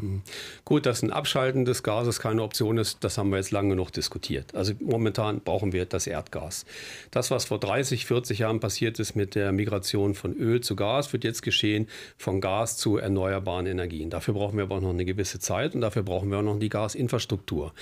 Gut, 0.64 0.84
dass 0.84 1.02
ein 1.02 1.12
Abschalten 1.12 1.64
des 1.64 1.84
Gases 1.84 2.18
keine 2.18 2.42
Option 2.42 2.78
ist, 2.78 3.04
das 3.04 3.16
haben 3.16 3.30
wir 3.30 3.36
jetzt 3.36 3.52
lange 3.52 3.76
noch 3.76 3.90
diskutiert. 3.90 4.56
Also 4.56 4.72
momentan 4.80 5.40
brauchen 5.40 5.72
wir 5.72 5.84
das 5.84 6.08
Erdgas. 6.08 6.66
Das, 7.12 7.30
was 7.30 7.44
vor 7.44 7.60
30, 7.60 8.06
40 8.06 8.40
Jahren 8.40 8.58
passiert 8.58 8.98
ist 8.98 9.14
mit 9.14 9.36
der 9.36 9.52
Migration 9.52 10.14
von 10.14 10.34
Öl 10.34 10.62
zu 10.62 10.74
Gas, 10.74 11.12
wird 11.12 11.22
jetzt 11.22 11.42
geschehen 11.42 11.86
von 12.16 12.40
Gas 12.40 12.76
zu 12.76 12.96
erneuerbaren 12.96 13.66
Energien. 13.66 14.10
Dafür 14.10 14.34
brauchen 14.34 14.56
wir 14.56 14.64
aber 14.64 14.76
auch 14.76 14.80
noch 14.80 14.90
eine 14.90 15.04
gewisse 15.04 15.38
Zeit 15.38 15.76
und 15.76 15.80
dafür 15.80 16.02
brauchen 16.02 16.28
wir 16.30 16.38
auch 16.38 16.42
noch 16.42 16.58
die 16.58 16.68
Gasinfrastruktur. 16.68 17.72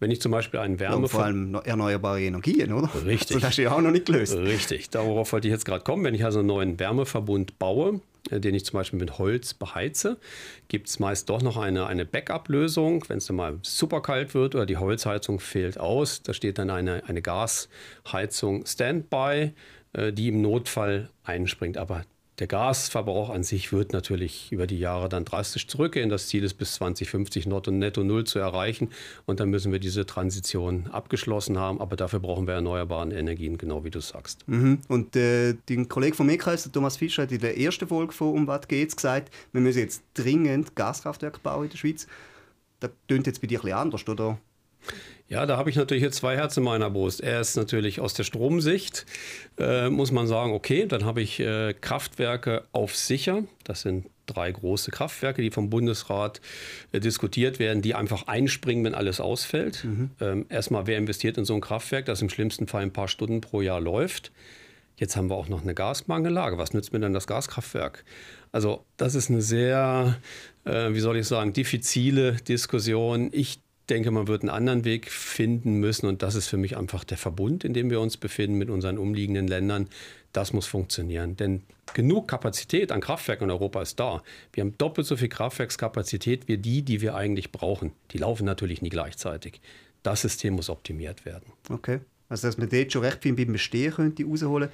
Wenn 0.00 0.10
ich 0.10 0.20
zum 0.20 0.32
Beispiel 0.32 0.58
einen 0.58 0.80
Wärme... 0.80 1.02
Ja, 1.02 1.08
vor 1.08 1.24
allem 1.24 1.54
erneuerbare 1.54 2.20
Energien, 2.22 2.72
oder? 2.72 2.90
Richtig. 3.04 3.36
Das 3.46 3.50
ist 3.50 3.58
ja 3.58 3.70
auch 3.70 3.80
noch 3.80 3.92
nicht 3.92 4.06
gelöst. 4.06 4.34
Richtig. 4.34 4.90
Darauf 4.90 5.32
wollte 5.32 5.46
ich 5.46 5.52
jetzt 5.52 5.64
gerade 5.64 5.84
kommen. 5.84 6.02
Wenn 6.02 6.14
ich 6.14 6.24
also 6.24 6.40
einen 6.40 6.48
neuen 6.48 6.80
Wärmeverbund 6.80 7.58
baue, 7.60 8.00
den 8.30 8.54
ich 8.54 8.64
zum 8.64 8.78
Beispiel 8.78 8.98
mit 8.98 9.18
Holz 9.18 9.54
beheize, 9.54 10.18
gibt 10.68 10.88
es 10.88 10.98
meist 10.98 11.28
doch 11.28 11.42
noch 11.42 11.56
eine, 11.56 11.86
eine 11.86 12.04
Backup-Lösung, 12.04 13.04
wenn 13.08 13.18
es 13.18 13.26
dann 13.26 13.36
mal 13.36 13.58
super 13.62 14.02
kalt 14.02 14.34
wird 14.34 14.54
oder 14.54 14.66
die 14.66 14.76
Holzheizung 14.76 15.40
fehlt 15.40 15.78
aus. 15.78 16.22
Da 16.22 16.32
steht 16.34 16.58
dann 16.58 16.70
eine, 16.70 17.04
eine 17.06 17.22
Gasheizung 17.22 18.66
Standby, 18.66 19.52
äh, 19.92 20.12
die 20.12 20.28
im 20.28 20.42
Notfall 20.42 21.10
einspringt. 21.24 21.76
Aber 21.76 22.04
der 22.38 22.46
Gasverbrauch 22.46 23.30
an 23.30 23.42
sich 23.42 23.72
wird 23.72 23.92
natürlich 23.92 24.52
über 24.52 24.66
die 24.66 24.78
Jahre 24.78 25.08
dann 25.08 25.24
drastisch 25.24 25.66
zurückgehen. 25.68 26.10
Das 26.10 26.28
Ziel 26.28 26.44
ist 26.44 26.54
bis 26.54 26.74
2050 26.74 27.46
netto 27.46 28.04
null 28.04 28.24
zu 28.24 28.38
erreichen. 28.38 28.90
Und 29.24 29.40
dann 29.40 29.48
müssen 29.48 29.72
wir 29.72 29.78
diese 29.78 30.04
Transition 30.04 30.86
abgeschlossen 30.88 31.58
haben. 31.58 31.80
Aber 31.80 31.96
dafür 31.96 32.20
brauchen 32.20 32.46
wir 32.46 32.54
erneuerbare 32.54 33.12
Energien, 33.14 33.56
genau 33.56 33.84
wie 33.84 33.90
du 33.90 34.00
sagst. 34.00 34.46
Mhm. 34.48 34.80
Und 34.88 35.16
äh, 35.16 35.54
dein 35.66 35.88
Kollege 35.88 36.14
vom 36.14 36.28
EKS, 36.28 36.70
Thomas 36.72 36.98
Fischer, 36.98 37.22
hat 37.22 37.32
in 37.32 37.40
der 37.40 37.58
ersten 37.58 37.88
Folge 37.88 38.12
von 38.12 38.34
«Um 38.34 38.46
was 38.46 38.68
geht's» 38.68 38.96
gesagt, 38.96 39.32
wir 39.52 39.62
müssen 39.62 39.78
jetzt 39.78 40.02
dringend 40.12 40.76
Gaskraftwerke 40.76 41.40
bauen 41.40 41.64
in 41.64 41.70
der 41.70 41.78
Schweiz. 41.78 42.06
Das 42.80 42.90
klingt 43.08 43.26
jetzt 43.26 43.40
bei 43.40 43.46
dir 43.46 43.60
ein 43.60 43.62
bisschen 43.62 43.78
anders, 43.78 44.08
oder? 44.08 44.38
Ja, 45.28 45.44
da 45.44 45.56
habe 45.56 45.70
ich 45.70 45.76
natürlich 45.76 46.04
jetzt 46.04 46.16
zwei 46.16 46.36
Herzen 46.36 46.60
in 46.60 46.64
meiner 46.64 46.88
Brust. 46.88 47.20
Er 47.20 47.40
ist 47.40 47.56
natürlich 47.56 48.00
aus 48.00 48.14
der 48.14 48.22
Stromsicht, 48.22 49.06
äh, 49.58 49.88
muss 49.90 50.12
man 50.12 50.28
sagen, 50.28 50.52
okay, 50.52 50.86
dann 50.86 51.04
habe 51.04 51.20
ich 51.20 51.40
äh, 51.40 51.74
Kraftwerke 51.74 52.64
auf 52.72 52.94
sicher. 52.94 53.42
Das 53.64 53.80
sind 53.80 54.06
drei 54.26 54.52
große 54.52 54.90
Kraftwerke, 54.92 55.42
die 55.42 55.50
vom 55.50 55.68
Bundesrat 55.68 56.40
äh, 56.92 57.00
diskutiert 57.00 57.58
werden, 57.58 57.82
die 57.82 57.94
einfach 57.94 58.28
einspringen, 58.28 58.84
wenn 58.84 58.94
alles 58.94 59.18
ausfällt. 59.18 59.84
Mhm. 59.84 60.10
Ähm, 60.20 60.46
erstmal, 60.48 60.86
wer 60.86 60.98
investiert 60.98 61.38
in 61.38 61.44
so 61.44 61.54
ein 61.54 61.60
Kraftwerk, 61.60 62.04
das 62.06 62.22
im 62.22 62.28
schlimmsten 62.28 62.68
Fall 62.68 62.82
ein 62.82 62.92
paar 62.92 63.08
Stunden 63.08 63.40
pro 63.40 63.62
Jahr 63.62 63.80
läuft? 63.80 64.30
Jetzt 64.96 65.16
haben 65.16 65.28
wir 65.28 65.34
auch 65.34 65.48
noch 65.48 65.62
eine 65.62 65.74
Gasmangellage. 65.74 66.56
Was 66.56 66.72
nützt 66.72 66.92
mir 66.92 67.00
denn 67.00 67.12
das 67.12 67.26
Gaskraftwerk? 67.26 68.04
Also 68.52 68.84
das 68.96 69.14
ist 69.14 69.28
eine 69.28 69.42
sehr, 69.42 70.18
äh, 70.64 70.92
wie 70.92 71.00
soll 71.00 71.18
ich 71.18 71.26
sagen, 71.26 71.52
diffizile 71.52 72.32
Diskussion. 72.32 73.28
Ich 73.32 73.60
denke, 73.90 74.10
man 74.10 74.28
wird 74.28 74.42
einen 74.42 74.50
anderen 74.50 74.84
Weg 74.84 75.10
finden 75.10 75.74
müssen 75.74 76.06
und 76.06 76.22
das 76.22 76.34
ist 76.34 76.48
für 76.48 76.56
mich 76.56 76.76
einfach 76.76 77.04
der 77.04 77.18
Verbund, 77.18 77.64
in 77.64 77.74
dem 77.74 77.90
wir 77.90 78.00
uns 78.00 78.16
befinden 78.16 78.58
mit 78.58 78.70
unseren 78.70 78.98
umliegenden 78.98 79.46
Ländern. 79.46 79.88
Das 80.32 80.52
muss 80.52 80.66
funktionieren, 80.66 81.36
denn 81.36 81.62
genug 81.94 82.28
Kapazität 82.28 82.92
an 82.92 83.00
Kraftwerken 83.00 83.44
in 83.44 83.50
Europa 83.50 83.80
ist 83.82 83.98
da. 83.98 84.22
Wir 84.52 84.62
haben 84.62 84.76
doppelt 84.76 85.06
so 85.06 85.16
viel 85.16 85.28
Kraftwerkskapazität 85.28 86.48
wie 86.48 86.58
die, 86.58 86.82
die 86.82 87.00
wir 87.00 87.14
eigentlich 87.14 87.52
brauchen. 87.52 87.92
Die 88.10 88.18
laufen 88.18 88.44
natürlich 88.44 88.82
nie 88.82 88.90
gleichzeitig. 88.90 89.60
Das 90.02 90.22
System 90.22 90.54
muss 90.54 90.68
optimiert 90.68 91.24
werden. 91.24 91.52
Okay, 91.70 92.00
also 92.28 92.48
dass 92.48 92.58
man 92.58 92.68
dort 92.68 92.92
schon 92.92 93.02
recht 93.02 93.22
viel 93.22 93.34
beim 93.34 93.52
Bestehen 93.52 93.92
könnte 93.92 94.24
rausholen 94.24 94.68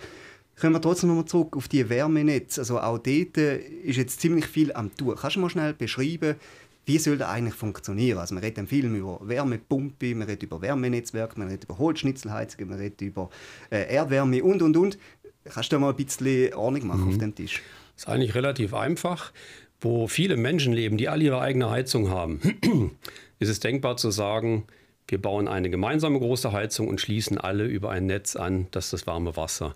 Kommen 0.60 0.74
wir 0.74 0.82
trotzdem 0.82 1.08
nochmal 1.08 1.24
zurück 1.24 1.56
auf 1.56 1.66
die 1.68 1.88
Wärmenetze. 1.88 2.60
Also 2.60 2.78
auch 2.78 2.98
dort 2.98 3.36
ist 3.36 3.96
jetzt 3.96 4.20
ziemlich 4.20 4.46
viel 4.46 4.72
am 4.72 4.94
Tun. 4.94 5.16
Kannst 5.18 5.36
du 5.36 5.40
mal 5.40 5.48
schnell 5.48 5.72
beschreiben, 5.72 6.36
wie 6.84 6.98
soll 6.98 7.16
das 7.16 7.28
eigentlich 7.28 7.54
funktionieren? 7.54 8.18
Also 8.18 8.34
man 8.34 8.42
redet 8.42 8.58
im 8.58 8.66
Film 8.66 8.94
über 8.94 9.20
Wärmepumpe, 9.22 10.14
man 10.14 10.26
redet 10.26 10.42
über 10.42 10.60
Wärmenetzwerke, 10.60 11.38
man 11.38 11.48
redet 11.48 11.64
über 11.64 11.78
Holzschnitzelheizungen, 11.78 12.68
man 12.68 12.78
redet 12.78 13.00
über 13.00 13.30
äh, 13.70 13.94
Erdwärme 13.94 14.42
und, 14.42 14.62
und, 14.62 14.76
und. 14.76 14.98
Kannst 15.44 15.72
du 15.72 15.78
mal 15.78 15.90
ein 15.90 15.96
bisschen 15.96 16.54
Ordnung 16.54 16.86
machen 16.86 17.02
mhm. 17.02 17.08
auf 17.08 17.18
dem 17.18 17.34
Tisch? 17.34 17.62
Das 17.94 18.04
ist 18.04 18.08
eigentlich 18.08 18.34
relativ 18.34 18.74
einfach. 18.74 19.32
Wo 19.80 20.06
viele 20.06 20.36
Menschen 20.36 20.72
leben, 20.72 20.96
die 20.96 21.08
alle 21.08 21.24
ihre 21.24 21.40
eigene 21.40 21.70
Heizung 21.70 22.08
haben, 22.10 22.40
ist 23.40 23.48
es 23.48 23.58
denkbar 23.58 23.96
zu 23.96 24.10
sagen, 24.10 24.64
wir 25.08 25.20
bauen 25.20 25.48
eine 25.48 25.70
gemeinsame 25.70 26.18
große 26.18 26.52
Heizung 26.52 26.88
und 26.88 27.00
schließen 27.00 27.36
alle 27.36 27.66
über 27.66 27.90
ein 27.90 28.06
Netz 28.06 28.36
an, 28.36 28.68
das 28.70 28.90
das 28.90 29.06
warme 29.06 29.36
Wasser 29.36 29.74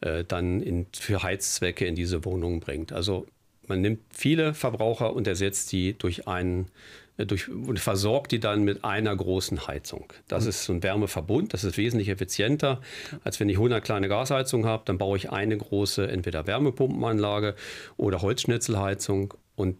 äh, 0.00 0.24
dann 0.24 0.60
in, 0.60 0.86
für 0.92 1.22
Heizzwecke 1.22 1.86
in 1.86 1.94
diese 1.94 2.24
Wohnungen 2.24 2.60
bringt. 2.60 2.92
Also 2.92 3.26
man 3.66 3.80
nimmt 3.80 4.00
viele 4.10 4.54
Verbraucher 4.54 5.14
und 5.14 5.26
ersetzt 5.26 5.72
die 5.72 5.94
durch 5.94 6.26
einen 6.28 6.68
äh, 7.16 7.26
durch, 7.26 7.48
und 7.48 7.78
versorgt 7.78 8.32
die 8.32 8.40
dann 8.40 8.62
mit 8.64 8.84
einer 8.84 9.14
großen 9.14 9.66
Heizung. 9.66 10.12
Das 10.28 10.44
mhm. 10.44 10.50
ist 10.50 10.64
so 10.64 10.72
ein 10.72 10.82
Wärmeverbund, 10.82 11.52
das 11.52 11.64
ist 11.64 11.76
wesentlich 11.76 12.08
effizienter, 12.08 12.80
als 13.24 13.38
wenn 13.40 13.48
ich 13.48 13.56
100 13.56 13.84
kleine 13.84 14.08
Gasheizungen 14.08 14.66
habe, 14.66 14.82
dann 14.86 14.98
baue 14.98 15.16
ich 15.16 15.30
eine 15.30 15.56
große 15.56 16.08
entweder 16.08 16.46
Wärmepumpenanlage 16.46 17.54
oder 17.96 18.22
Holzschnitzelheizung 18.22 19.34
und 19.54 19.78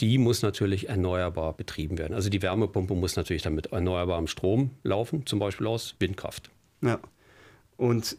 die 0.00 0.18
muss 0.18 0.42
natürlich 0.42 0.88
erneuerbar 0.88 1.56
betrieben 1.56 1.98
werden. 1.98 2.14
Also 2.14 2.28
die 2.28 2.42
Wärmepumpe 2.42 2.94
muss 2.94 3.16
natürlich 3.16 3.42
dann 3.42 3.54
mit 3.54 3.66
erneuerbarem 3.66 4.26
Strom 4.26 4.70
laufen, 4.82 5.24
zum 5.24 5.38
Beispiel 5.38 5.66
aus 5.68 5.94
Windkraft. 6.00 6.50
Ja. 6.82 6.98
Und 7.76 8.16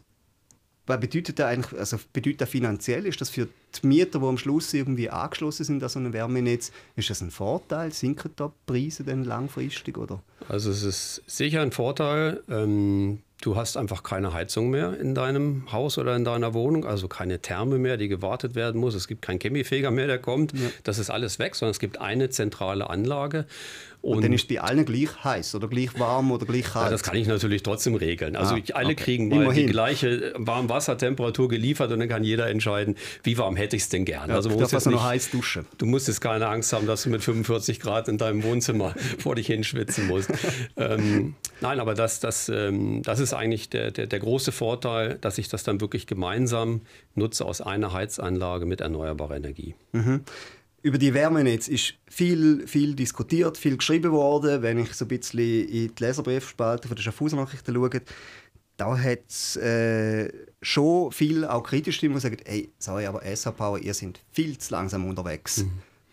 was 0.86 1.00
bedeutet 1.00 1.38
das 1.38 1.46
eigentlich, 1.46 1.78
also 1.78 1.98
bedeutet 2.12 2.42
das 2.42 2.48
finanziell? 2.48 3.06
Ist 3.06 3.20
das 3.20 3.30
für 3.30 3.46
die 3.46 3.86
Mieter, 3.86 4.20
die 4.20 4.24
am 4.24 4.38
Schluss 4.38 4.72
irgendwie 4.72 5.10
angeschlossen 5.10 5.64
sind 5.64 5.82
an 5.82 5.88
so 5.88 5.98
ein 5.98 6.12
Wärmenetz, 6.12 6.70
ist 6.94 7.10
das 7.10 7.20
ein 7.20 7.30
Vorteil? 7.30 7.92
Sinken 7.92 8.30
da 8.36 8.48
die 8.48 8.72
Preise 8.72 9.04
dann 9.04 9.24
langfristig? 9.24 9.98
Oder? 9.98 10.22
Also 10.48 10.70
es 10.70 10.82
ist 10.82 11.22
sicher 11.26 11.62
ein 11.62 11.72
Vorteil. 11.72 12.42
Ähm, 12.48 13.20
du 13.40 13.56
hast 13.56 13.76
einfach 13.76 14.02
keine 14.02 14.32
Heizung 14.32 14.70
mehr 14.70 14.98
in 14.98 15.14
deinem 15.14 15.70
Haus 15.70 15.98
oder 15.98 16.16
in 16.16 16.24
deiner 16.24 16.54
Wohnung, 16.54 16.84
also 16.84 17.06
keine 17.06 17.40
Therme 17.40 17.78
mehr, 17.78 17.96
die 17.96 18.08
gewartet 18.08 18.54
werden 18.54 18.80
muss. 18.80 18.94
Es 18.94 19.08
gibt 19.08 19.22
keinen 19.22 19.38
Chemiefeger 19.38 19.90
mehr, 19.90 20.06
der 20.06 20.18
kommt. 20.18 20.52
Ja. 20.52 20.68
Das 20.84 20.98
ist 20.98 21.10
alles 21.10 21.38
weg, 21.38 21.54
sondern 21.54 21.72
es 21.72 21.78
gibt 21.78 22.00
eine 22.00 22.30
zentrale 22.30 22.88
Anlage. 22.88 23.46
Und, 24.06 24.18
und, 24.18 24.24
dann 24.24 24.32
ist 24.32 24.50
die 24.50 24.60
allen 24.60 24.84
gleich 24.84 25.24
heiß 25.24 25.56
oder 25.56 25.66
gleich 25.66 25.98
warm 25.98 26.30
oder 26.30 26.46
gleich 26.46 26.64
kalt? 26.64 26.84
Ja, 26.84 26.90
das 26.90 27.02
kann 27.02 27.16
ich 27.16 27.26
natürlich 27.26 27.64
trotzdem 27.64 27.96
regeln. 27.96 28.36
Also 28.36 28.54
ah, 28.54 28.60
alle 28.74 28.92
okay. 28.92 28.94
kriegen 28.94 29.28
mal 29.28 29.42
Immerhin. 29.42 29.66
die 29.66 29.72
gleiche 29.72 30.32
Warmwassertemperatur 30.36 31.48
geliefert 31.48 31.90
und 31.90 31.98
dann 31.98 32.08
kann 32.08 32.22
jeder 32.22 32.48
entscheiden, 32.48 32.94
wie 33.24 33.36
warm 33.36 33.56
hätte 33.56 33.74
ich 33.74 33.82
es 33.82 33.88
denn 33.88 34.04
gerne. 34.04 34.28
Ja, 34.28 34.36
also 34.36 34.48
man 34.48 34.60
muss 34.60 34.70
jetzt 34.70 34.86
nicht, 34.86 35.02
heiß 35.02 35.30
duschen. 35.30 35.66
Du 35.78 35.86
musst 35.86 36.06
jetzt 36.06 36.20
keine 36.20 36.46
Angst 36.46 36.72
haben, 36.72 36.86
dass 36.86 37.02
du 37.02 37.10
mit 37.10 37.24
45 37.24 37.80
Grad 37.80 38.06
in 38.06 38.16
deinem 38.16 38.44
Wohnzimmer 38.44 38.94
vor 39.18 39.34
dich 39.34 39.48
hinschwitzen 39.48 40.06
musst. 40.06 40.30
ähm, 40.76 41.34
nein, 41.60 41.80
aber 41.80 41.94
das, 41.94 42.20
das, 42.20 42.48
ähm, 42.48 43.02
das 43.02 43.18
ist 43.18 43.25
eigentlich 43.32 43.68
der, 43.68 43.90
der, 43.90 44.06
der 44.06 44.18
große 44.18 44.52
Vorteil, 44.52 45.18
dass 45.20 45.38
ich 45.38 45.48
das 45.48 45.62
dann 45.62 45.80
wirklich 45.80 46.06
gemeinsam 46.06 46.82
nutze 47.14 47.44
aus 47.44 47.60
einer 47.60 47.92
Heizanlage 47.92 48.66
mit 48.66 48.80
erneuerbarer 48.80 49.36
Energie. 49.36 49.74
Mhm 49.92 50.22
über 50.86 50.98
die 50.98 51.14
Wärmenetz 51.14 51.66
ist 51.66 51.94
viel, 52.06 52.64
viel 52.68 52.94
diskutiert, 52.94 53.58
viel 53.58 53.76
geschrieben 53.76 54.12
worden. 54.12 54.62
Wenn 54.62 54.78
ich 54.78 54.94
so 54.94 55.04
ein 55.04 55.08
bisschen 55.08 55.40
in 55.66 55.92
die 55.92 55.92
Leserbriefspalte 55.98 56.88
der 56.88 57.02
Schaffhauser 57.02 57.34
Nachrichten 57.34 57.74
schaue, 57.74 58.02
da 58.76 58.96
hat 58.96 59.18
es 59.28 59.56
äh, 59.56 60.30
schon 60.62 61.10
viel 61.10 61.44
auch 61.44 61.64
kritische 61.64 61.98
Stimmen, 61.98 62.14
die 62.14 62.20
sagen, 62.20 62.36
hey, 62.44 62.70
sorry, 62.78 63.06
aber 63.06 63.22
SH 63.22 63.50
Power, 63.50 63.80
ihr 63.80 63.94
seid 63.94 64.20
viel 64.30 64.58
zu 64.58 64.74
langsam 64.74 65.08
unterwegs, 65.08 65.64
mhm. 65.64 65.72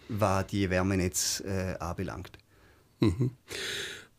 was 0.10 0.48
die 0.48 0.68
Wärmenetz 0.68 1.44
äh, 1.46 1.76
anbelangt. 1.78 2.32
Mhm. 3.00 3.30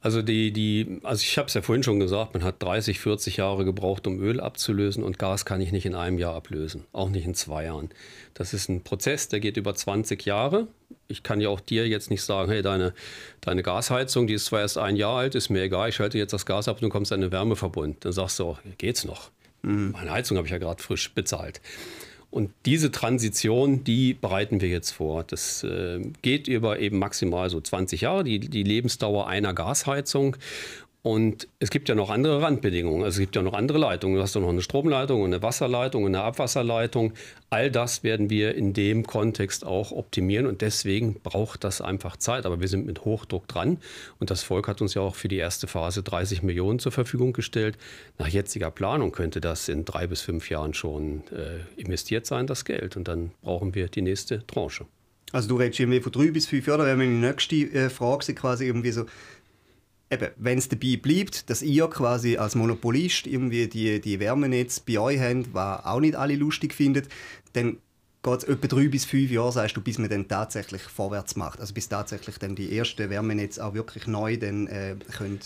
Also, 0.04 0.20
die, 0.20 0.52
die, 0.52 1.00
also 1.02 1.22
ich 1.22 1.38
habe 1.38 1.48
es 1.48 1.54
ja 1.54 1.62
vorhin 1.62 1.82
schon 1.82 1.98
gesagt, 1.98 2.34
man 2.34 2.44
hat 2.44 2.62
30, 2.62 3.00
40 3.00 3.38
Jahre 3.38 3.64
gebraucht, 3.64 4.06
um 4.06 4.20
Öl 4.20 4.38
abzulösen 4.38 5.02
und 5.02 5.18
Gas 5.18 5.46
kann 5.46 5.62
ich 5.62 5.72
nicht 5.72 5.86
in 5.86 5.94
einem 5.94 6.18
Jahr 6.18 6.34
ablösen, 6.34 6.84
auch 6.92 7.08
nicht 7.08 7.24
in 7.24 7.32
zwei 7.32 7.64
Jahren. 7.64 7.88
Das 8.34 8.52
ist 8.52 8.68
ein 8.68 8.84
Prozess, 8.84 9.28
der 9.28 9.40
geht 9.40 9.56
über 9.56 9.74
20 9.74 10.26
Jahre. 10.26 10.68
Ich 11.08 11.22
kann 11.22 11.40
ja 11.40 11.48
auch 11.48 11.60
dir 11.60 11.88
jetzt 11.88 12.10
nicht 12.10 12.20
sagen, 12.22 12.50
hey, 12.50 12.60
deine, 12.60 12.92
deine 13.40 13.62
Gasheizung, 13.62 14.26
die 14.26 14.34
ist 14.34 14.44
zwar 14.44 14.60
erst 14.60 14.76
ein 14.76 14.96
Jahr 14.96 15.16
alt, 15.16 15.34
ist 15.36 15.48
mir 15.48 15.62
egal, 15.62 15.88
ich 15.88 15.94
schalte 15.94 16.18
jetzt 16.18 16.34
das 16.34 16.44
Gas 16.44 16.68
ab 16.68 16.76
und 16.76 16.82
du 16.82 16.90
kommst 16.90 17.10
in 17.10 17.22
einen 17.22 17.32
Wärmeverbund. 17.32 18.04
Dann 18.04 18.12
sagst 18.12 18.38
du, 18.38 18.58
geht's 18.76 19.06
noch? 19.06 19.30
Mhm. 19.62 19.92
Meine 19.92 20.10
Heizung 20.10 20.36
habe 20.36 20.46
ich 20.46 20.52
ja 20.52 20.58
gerade 20.58 20.82
frisch 20.82 21.14
bezahlt. 21.14 21.62
Und 22.34 22.50
diese 22.66 22.90
Transition, 22.90 23.84
die 23.84 24.12
bereiten 24.12 24.60
wir 24.60 24.68
jetzt 24.68 24.90
vor. 24.90 25.22
Das 25.22 25.62
äh, 25.62 26.00
geht 26.20 26.48
über 26.48 26.80
eben 26.80 26.98
maximal 26.98 27.48
so 27.48 27.60
20 27.60 28.00
Jahre, 28.00 28.24
die, 28.24 28.40
die 28.40 28.64
Lebensdauer 28.64 29.28
einer 29.28 29.54
Gasheizung. 29.54 30.36
Und 31.06 31.48
es 31.58 31.68
gibt 31.68 31.90
ja 31.90 31.94
noch 31.94 32.08
andere 32.08 32.40
Randbedingungen. 32.40 33.04
Also 33.04 33.16
es 33.16 33.20
gibt 33.20 33.36
ja 33.36 33.42
noch 33.42 33.52
andere 33.52 33.76
Leitungen. 33.76 34.16
Du 34.16 34.22
hast 34.22 34.34
ja 34.34 34.40
noch 34.40 34.48
eine 34.48 34.62
Stromleitung, 34.62 35.22
eine 35.22 35.42
Wasserleitung, 35.42 36.06
eine 36.06 36.22
Abwasserleitung. 36.22 37.12
All 37.50 37.70
das 37.70 38.02
werden 38.02 38.30
wir 38.30 38.54
in 38.54 38.72
dem 38.72 39.06
Kontext 39.06 39.66
auch 39.66 39.92
optimieren 39.92 40.46
und 40.46 40.62
deswegen 40.62 41.20
braucht 41.22 41.62
das 41.62 41.82
einfach 41.82 42.16
Zeit. 42.16 42.46
Aber 42.46 42.62
wir 42.62 42.68
sind 42.68 42.86
mit 42.86 43.04
Hochdruck 43.04 43.46
dran 43.48 43.76
und 44.18 44.30
das 44.30 44.44
Volk 44.44 44.66
hat 44.66 44.80
uns 44.80 44.94
ja 44.94 45.02
auch 45.02 45.14
für 45.14 45.28
die 45.28 45.36
erste 45.36 45.66
Phase 45.66 46.02
30 46.02 46.42
Millionen 46.42 46.78
zur 46.78 46.90
Verfügung 46.90 47.34
gestellt. 47.34 47.76
Nach 48.16 48.28
jetziger 48.28 48.70
Planung 48.70 49.12
könnte 49.12 49.42
das 49.42 49.68
in 49.68 49.84
drei 49.84 50.06
bis 50.06 50.22
fünf 50.22 50.48
Jahren 50.48 50.72
schon 50.72 51.22
äh, 51.32 51.78
investiert 51.78 52.24
sein, 52.24 52.46
das 52.46 52.64
Geld. 52.64 52.96
Und 52.96 53.08
dann 53.08 53.32
brauchen 53.42 53.74
wir 53.74 53.88
die 53.88 54.00
nächste 54.00 54.46
Tranche. 54.46 54.86
Also 55.32 55.48
du 55.48 55.56
redest 55.56 55.80
irgendwie 55.80 56.00
von 56.00 56.12
drei 56.12 56.30
bis 56.30 56.46
fünf 56.46 56.66
Jahren, 56.66 56.78
da 56.78 56.86
wäre 56.86 56.96
meine 56.96 57.10
nächste 57.10 57.56
äh, 57.56 57.90
Frage 57.90 58.32
quasi 58.32 58.64
irgendwie 58.64 58.92
so, 58.92 59.04
wenn 60.36 60.58
es 60.58 60.68
dabei 60.68 60.96
bleibt, 60.96 61.50
dass 61.50 61.62
ihr 61.62 61.88
quasi 61.88 62.36
als 62.36 62.54
Monopolist 62.54 63.26
irgendwie 63.26 63.66
die, 63.66 64.00
die 64.00 64.20
Wärmenetze 64.20 64.82
bei 64.86 64.98
euch 64.98 65.20
habt, 65.20 65.52
was 65.54 65.84
auch 65.84 66.00
nicht 66.00 66.14
alle 66.14 66.36
lustig 66.36 66.74
findet, 66.74 67.08
dann 67.52 67.78
geht 68.24 68.38
es 68.38 68.44
etwa 68.44 68.66
drei 68.66 68.88
bis 68.88 69.04
fünf 69.04 69.30
Jahre, 69.30 69.52
sagst 69.52 69.76
du, 69.76 69.80
bis 69.80 69.98
man 69.98 70.08
dann 70.08 70.26
tatsächlich 70.26 70.82
vorwärts 70.82 71.36
macht. 71.36 71.60
Also 71.60 71.74
bis 71.74 71.88
tatsächlich 71.88 72.38
dann 72.38 72.56
die 72.56 72.76
ersten 72.76 73.10
Wärmenetze 73.10 73.64
auch 73.64 73.74
wirklich 73.74 74.06
neu 74.06 74.36
dann, 74.36 74.66
äh, 74.66 74.96
können, 75.16 75.38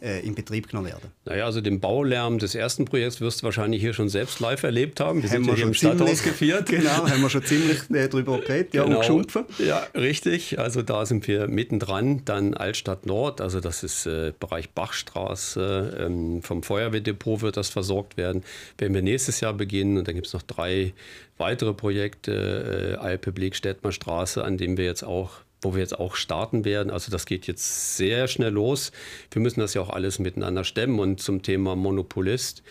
äh, 0.00 0.20
in 0.26 0.34
Betrieb 0.34 0.68
genommen 0.68 0.88
werden. 0.88 1.10
Naja, 1.26 1.44
also 1.44 1.60
den 1.60 1.78
Baulärm 1.78 2.38
des 2.38 2.54
ersten 2.54 2.86
Projekts 2.86 3.20
wirst 3.20 3.42
du 3.42 3.44
wahrscheinlich 3.44 3.80
hier 3.82 3.92
schon 3.92 4.08
selbst 4.08 4.40
live 4.40 4.62
erlebt 4.62 4.98
haben. 4.98 5.22
Wir 5.22 5.30
haben 5.30 5.44
sind 5.44 5.46
wir 5.46 5.54
hier 5.54 5.66
im 5.66 5.74
Stadthaus 5.74 6.22
geführt. 6.22 6.68
Genau, 6.68 7.06
haben 7.06 7.20
wir 7.20 7.30
schon 7.30 7.44
ziemlich 7.44 7.90
äh, 7.90 8.08
drüber 8.08 8.38
geredet, 8.40 8.74
ja, 8.74 8.84
genau. 8.84 8.96
und 8.96 9.00
geschumpfen. 9.02 9.44
Ja, 9.58 9.86
richtig. 9.94 10.58
Also 10.58 10.82
da 10.82 11.04
sind 11.04 11.28
wir 11.28 11.48
mittendran. 11.48 12.24
Dann 12.24 12.54
Altstadt 12.54 13.04
Nord, 13.04 13.40
also 13.40 13.60
das 13.60 13.82
ist 13.82 14.06
äh, 14.06 14.32
Bereich 14.40 14.70
Bachstraße. 14.70 15.98
Ähm, 16.00 16.42
vom 16.42 16.62
Feuerwehrdepot 16.62 17.42
wird 17.42 17.58
das 17.58 17.68
versorgt 17.68 18.16
werden. 18.16 18.42
Werden 18.78 18.94
wir 18.94 19.02
nächstes 19.02 19.40
Jahr 19.40 19.52
beginnen 19.52 19.98
und 19.98 20.08
dann 20.08 20.14
gibt 20.14 20.28
es 20.28 20.32
noch 20.32 20.42
drei 20.42 20.94
weitere 21.42 21.74
Projekte, 21.74 22.21
äh, 22.28 22.94
Alpe 22.94 23.32
Blick, 23.32 23.56
Straße, 23.56 24.44
an 24.44 24.56
dem 24.56 24.76
wir 24.76 24.84
jetzt 24.84 25.04
auch 25.04 25.42
wo 25.62 25.74
wir 25.74 25.80
jetzt 25.80 25.98
auch 25.98 26.16
starten 26.16 26.64
werden. 26.64 26.90
Also 26.90 27.10
das 27.10 27.24
geht 27.24 27.46
jetzt 27.46 27.96
sehr 27.96 28.26
schnell 28.26 28.52
los. 28.52 28.90
Wir 29.30 29.40
müssen 29.40 29.60
das 29.60 29.74
ja 29.74 29.80
auch 29.80 29.90
alles 29.90 30.18
miteinander 30.18 30.64
stemmen. 30.64 30.98
Und 30.98 31.20
zum 31.20 31.42
Thema 31.42 31.76
Monopolist, 31.76 32.62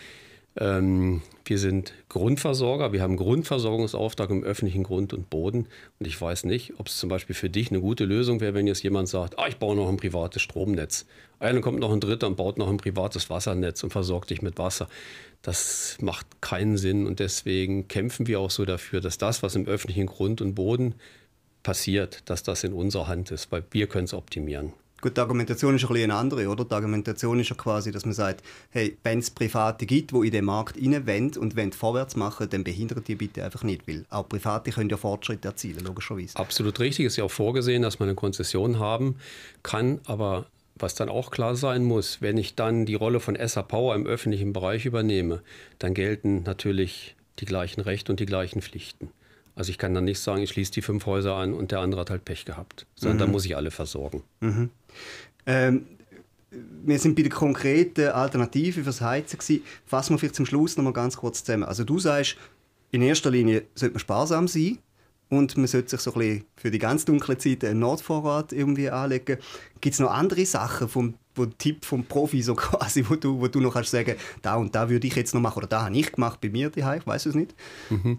ähm, 0.56 1.22
wir 1.44 1.58
sind 1.58 1.94
Grundversorger, 2.08 2.92
wir 2.92 3.00
haben 3.02 3.16
Grundversorgungsauftrag 3.16 4.30
im 4.30 4.44
öffentlichen 4.44 4.82
Grund 4.82 5.14
und 5.14 5.30
Boden. 5.30 5.66
Und 5.98 6.06
ich 6.06 6.20
weiß 6.20 6.44
nicht, 6.44 6.74
ob 6.78 6.88
es 6.88 6.98
zum 6.98 7.08
Beispiel 7.08 7.34
für 7.34 7.50
dich 7.50 7.70
eine 7.70 7.80
gute 7.80 8.04
Lösung 8.04 8.40
wäre, 8.40 8.54
wenn 8.54 8.66
jetzt 8.66 8.82
jemand 8.82 9.08
sagt, 9.08 9.38
ah, 9.38 9.48
ich 9.48 9.56
baue 9.56 9.74
noch 9.74 9.88
ein 9.88 9.96
privates 9.96 10.42
Stromnetz. 10.42 11.06
Dann 11.40 11.60
kommt 11.60 11.80
noch 11.80 11.92
ein 11.92 12.00
Dritter 12.00 12.28
und 12.28 12.36
baut 12.36 12.58
noch 12.58 12.68
ein 12.68 12.76
privates 12.76 13.28
Wassernetz 13.28 13.82
und 13.82 13.90
versorgt 13.90 14.30
dich 14.30 14.42
mit 14.42 14.58
Wasser. 14.58 14.88
Das 15.42 15.96
macht 16.00 16.40
keinen 16.40 16.76
Sinn 16.76 17.06
und 17.06 17.18
deswegen 17.18 17.88
kämpfen 17.88 18.26
wir 18.26 18.40
auch 18.40 18.50
so 18.50 18.64
dafür, 18.64 19.00
dass 19.00 19.18
das, 19.18 19.42
was 19.42 19.56
im 19.56 19.66
öffentlichen 19.66 20.06
Grund 20.06 20.40
und 20.40 20.54
Boden 20.54 20.94
passiert, 21.62 22.22
dass 22.26 22.42
das 22.42 22.64
in 22.64 22.72
unserer 22.72 23.08
Hand 23.08 23.30
ist, 23.30 23.50
weil 23.50 23.64
wir 23.70 23.88
können 23.88 24.04
es 24.04 24.14
optimieren. 24.14 24.72
Gut, 25.00 25.16
die 25.16 25.20
Argumentation 25.20 25.74
ist 25.74 25.82
ein 25.82 25.88
bisschen 25.88 26.12
eine 26.12 26.20
andere, 26.20 26.46
oder? 26.46 26.64
Die 26.64 26.74
Argumentation 26.74 27.40
ist 27.40 27.50
ja 27.50 27.56
quasi, 27.56 27.90
dass 27.90 28.04
man 28.04 28.14
sagt, 28.14 28.44
hey, 28.70 28.96
wenn 29.02 29.18
es 29.18 29.30
Private 29.30 29.84
gibt, 29.84 30.12
die 30.12 30.26
in 30.26 30.30
den 30.30 30.44
Markt 30.44 30.76
reinwollen 30.76 31.36
und 31.38 31.56
wollen 31.56 31.72
vorwärts 31.72 32.14
machen, 32.14 32.48
dann 32.48 32.62
behindert 32.62 33.08
die 33.08 33.16
bitte 33.16 33.44
einfach 33.44 33.64
nicht, 33.64 33.88
weil 33.88 34.06
auch 34.10 34.28
Private 34.28 34.70
können 34.70 34.90
ja 34.90 34.96
Fortschritte 34.96 35.48
erzielen, 35.48 35.84
logischerweise. 35.84 36.36
Absolut 36.36 36.78
richtig, 36.78 37.06
ist 37.06 37.16
ja 37.16 37.24
auch 37.24 37.32
vorgesehen, 37.32 37.82
dass 37.82 37.98
man 37.98 38.10
eine 38.10 38.14
Konzession 38.14 38.78
haben 38.78 39.16
kann, 39.64 40.00
aber 40.04 40.46
was 40.82 40.94
dann 40.94 41.08
auch 41.08 41.30
klar 41.30 41.56
sein 41.56 41.84
muss, 41.84 42.20
wenn 42.20 42.36
ich 42.36 42.54
dann 42.54 42.84
die 42.86 42.94
Rolle 42.94 43.20
von 43.20 43.36
SA 43.36 43.62
Power 43.62 43.94
im 43.94 44.06
öffentlichen 44.06 44.52
Bereich 44.52 44.84
übernehme, 44.84 45.42
dann 45.78 45.94
gelten 45.94 46.42
natürlich 46.42 47.16
die 47.38 47.44
gleichen 47.44 47.80
Rechte 47.80 48.12
und 48.12 48.20
die 48.20 48.26
gleichen 48.26 48.60
Pflichten. 48.60 49.10
Also 49.54 49.70
ich 49.70 49.78
kann 49.78 49.94
dann 49.94 50.04
nicht 50.04 50.18
sagen, 50.18 50.42
ich 50.42 50.50
schließe 50.50 50.72
die 50.72 50.82
fünf 50.82 51.06
Häuser 51.06 51.34
an 51.34 51.54
und 51.54 51.72
der 51.72 51.80
andere 51.80 52.00
hat 52.02 52.10
halt 52.10 52.24
Pech 52.24 52.44
gehabt, 52.44 52.86
sondern 52.94 53.16
mhm. 53.16 53.20
da 53.20 53.26
muss 53.26 53.44
ich 53.44 53.56
alle 53.56 53.70
versorgen. 53.70 54.22
Mhm. 54.40 54.70
Ähm, 55.46 55.86
wir 56.84 56.98
sind 56.98 57.16
bei 57.16 57.22
der 57.22 57.32
konkreten 57.32 58.08
Alternative 58.08 58.82
fürs 58.82 59.00
Heizen 59.00 59.38
gewesen. 59.38 59.62
Fassen 59.86 60.14
wir 60.14 60.18
vielleicht 60.18 60.34
zum 60.34 60.46
Schluss 60.46 60.76
noch 60.76 60.84
mal 60.84 60.92
ganz 60.92 61.16
kurz 61.16 61.44
zusammen. 61.44 61.64
Also 61.64 61.84
du 61.84 61.98
sagst, 61.98 62.36
in 62.90 63.02
erster 63.02 63.30
Linie 63.30 63.64
sollte 63.74 63.94
man 63.94 64.00
sparsam 64.00 64.48
sein 64.48 64.78
und 65.32 65.56
man 65.56 65.66
sollte 65.66 65.88
sich 65.88 66.00
so 66.00 66.12
ein 66.12 66.18
bisschen 66.18 66.44
für 66.56 66.70
die 66.70 66.78
ganz 66.78 67.06
dunkle 67.06 67.38
Zeit 67.38 67.64
einen 67.64 67.80
Nordvorrat 67.80 68.52
irgendwie 68.52 68.90
anlegen. 68.90 69.38
Gibt 69.80 69.94
es 69.94 69.98
noch 69.98 70.10
andere 70.10 70.44
Sachen 70.44 70.88
vom 70.88 71.14
wo 71.34 71.46
Tipp 71.46 71.86
vom 71.86 72.04
Profi 72.04 72.42
so 72.42 72.54
quasi, 72.56 73.06
wo 73.08 73.16
du, 73.16 73.40
wo 73.40 73.48
du 73.48 73.58
noch 73.60 73.72
kannst 73.72 73.90
sagen, 73.90 74.16
da 74.42 74.56
und 74.56 74.74
da 74.74 74.90
würde 74.90 75.06
ich 75.06 75.16
jetzt 75.16 75.32
noch 75.32 75.40
machen 75.40 75.56
oder 75.56 75.66
da 75.66 75.86
habe 75.86 75.96
ich 75.96 76.12
gemacht 76.12 76.42
bei 76.42 76.50
mir 76.50 76.68
daheim, 76.68 77.00
ich 77.00 77.06
weiß 77.06 77.24
es 77.24 77.34
nicht. 77.34 77.54
Mhm. 77.88 78.18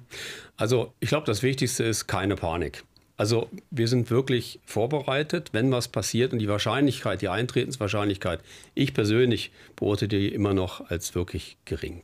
Also 0.58 0.92
ich 1.00 1.10
glaube, 1.10 1.28
das 1.28 1.44
Wichtigste 1.44 1.84
ist 1.84 2.08
keine 2.08 2.36
Panik. 2.36 2.84
Also 3.16 3.48
wir 3.70 3.88
sind 3.88 4.10
wirklich 4.10 4.60
vorbereitet, 4.66 5.50
wenn 5.52 5.72
was 5.72 5.90
passiert 5.90 6.34
und 6.34 6.40
die 6.40 6.48
Wahrscheinlichkeit, 6.48 7.22
die 7.22 7.30
Eintretenswahrscheinlichkeit, 7.30 8.40
ich 8.74 8.96
persönlich 8.96 9.52
beurteile 9.76 10.08
die 10.08 10.30
immer 10.30 10.56
noch 10.56 10.90
als 10.90 11.14
wirklich 11.14 11.58
gering. 11.66 12.02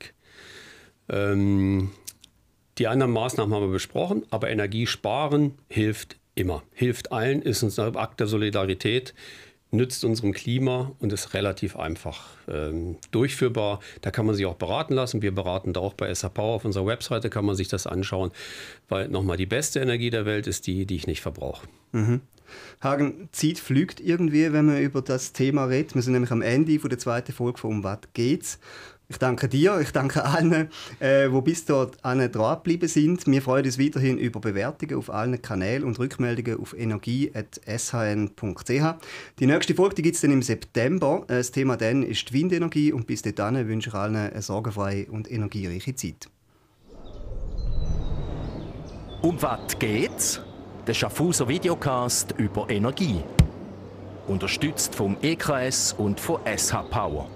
Ähm, 1.09 1.89
die 2.79 2.87
anderen 2.87 3.11
Maßnahmen 3.11 3.53
haben 3.53 3.63
wir 3.63 3.73
besprochen, 3.73 4.25
aber 4.31 4.49
Energiesparen 4.49 5.53
hilft 5.67 6.17
immer. 6.35 6.63
Hilft 6.73 7.11
allen, 7.11 7.41
ist 7.41 7.61
ein 7.61 7.95
Akt 7.97 8.19
der 8.19 8.27
Solidarität, 8.27 9.13
nützt 9.71 10.03
unserem 10.03 10.33
Klima 10.33 10.93
und 10.99 11.13
ist 11.13 11.33
relativ 11.33 11.75
einfach 11.75 12.29
ähm, 12.47 12.97
durchführbar. 13.11 13.81
Da 14.01 14.11
kann 14.11 14.25
man 14.25 14.35
sich 14.35 14.45
auch 14.45 14.55
beraten 14.55 14.93
lassen. 14.93 15.21
Wir 15.21 15.33
beraten 15.33 15.73
da 15.73 15.81
auch 15.81 15.93
bei 15.93 16.13
SA 16.13 16.29
Power. 16.29 16.55
Auf 16.55 16.65
unserer 16.65 16.85
Webseite 16.87 17.29
kann 17.29 17.45
man 17.45 17.55
sich 17.55 17.67
das 17.67 17.85
anschauen, 17.85 18.31
weil 18.87 19.09
nochmal 19.09 19.37
die 19.37 19.45
beste 19.45 19.79
Energie 19.79 20.09
der 20.09 20.25
Welt 20.25 20.47
ist 20.47 20.65
die, 20.65 20.85
die 20.85 20.95
ich 20.95 21.05
nicht 21.05 21.21
verbrauche. 21.21 21.67
Mhm. 21.91 22.21
Hagen, 22.81 23.29
Zeit 23.31 23.59
fliegt 23.59 23.99
irgendwie, 23.99 24.51
wenn 24.51 24.65
man 24.65 24.81
über 24.81 25.03
das 25.03 25.33
Thema 25.33 25.65
redet. 25.65 25.93
Wir 25.93 26.01
sind 26.01 26.13
nämlich 26.13 26.31
am 26.31 26.41
Ende 26.41 26.79
von 26.79 26.89
der 26.89 26.97
zweiten 26.97 27.31
Folge 27.31 27.59
von 27.59 27.71
«Um 27.71 27.83
was 27.83 27.99
geht's?». 28.13 28.59
Ich 29.11 29.17
danke 29.17 29.49
dir, 29.49 29.79
ich 29.79 29.91
danke 29.91 30.23
allen, 30.23 30.69
äh, 30.99 31.29
bis 31.43 31.65
dort 31.65 31.97
dran 32.03 32.19
geblieben 32.19 32.87
sind. 32.87 33.25
Wir 33.25 33.41
freuen 33.41 33.65
uns 33.65 33.79
weiterhin 33.79 34.19
über 34.19 34.39
Bewertungen 34.39 34.95
auf 34.97 35.09
allen 35.09 35.41
Kanälen 35.41 35.83
und 35.83 35.97
Rückmeldungen 35.97 36.59
auf 36.59 36.77
energie.shn.ch. 36.77 37.41
Die 39.39 39.47
nächste 39.47 39.73
Folge 39.73 40.03
gibt 40.03 40.13
es 40.15 40.21
dann 40.21 40.29
im 40.29 40.43
September. 40.43 41.23
Äh, 41.27 41.37
das 41.37 41.49
Thema 41.49 41.75
dann 41.75 42.03
ist 42.03 42.29
die 42.29 42.33
Windenergie 42.33 42.93
und 42.93 43.07
bis 43.07 43.23
dahin 43.23 43.67
wünsche 43.67 43.89
ich 43.89 43.95
allen 43.95 44.15
eine 44.15 44.41
sorgenfreie 44.43 45.07
und 45.07 45.31
energiereiche 45.31 45.95
Zeit. 45.95 46.29
Um 49.23 49.41
was 49.41 49.79
geht's? 49.79 50.39
Der 50.85 50.93
Schaffhauser 50.93 51.47
Videocast 51.47 52.35
über 52.37 52.69
Energie. 52.69 53.23
Unterstützt 54.27 54.93
vom 54.93 55.17
EKS 55.23 55.93
und 55.97 56.19
von 56.19 56.39
SH 56.45 56.83
Power. 56.91 57.27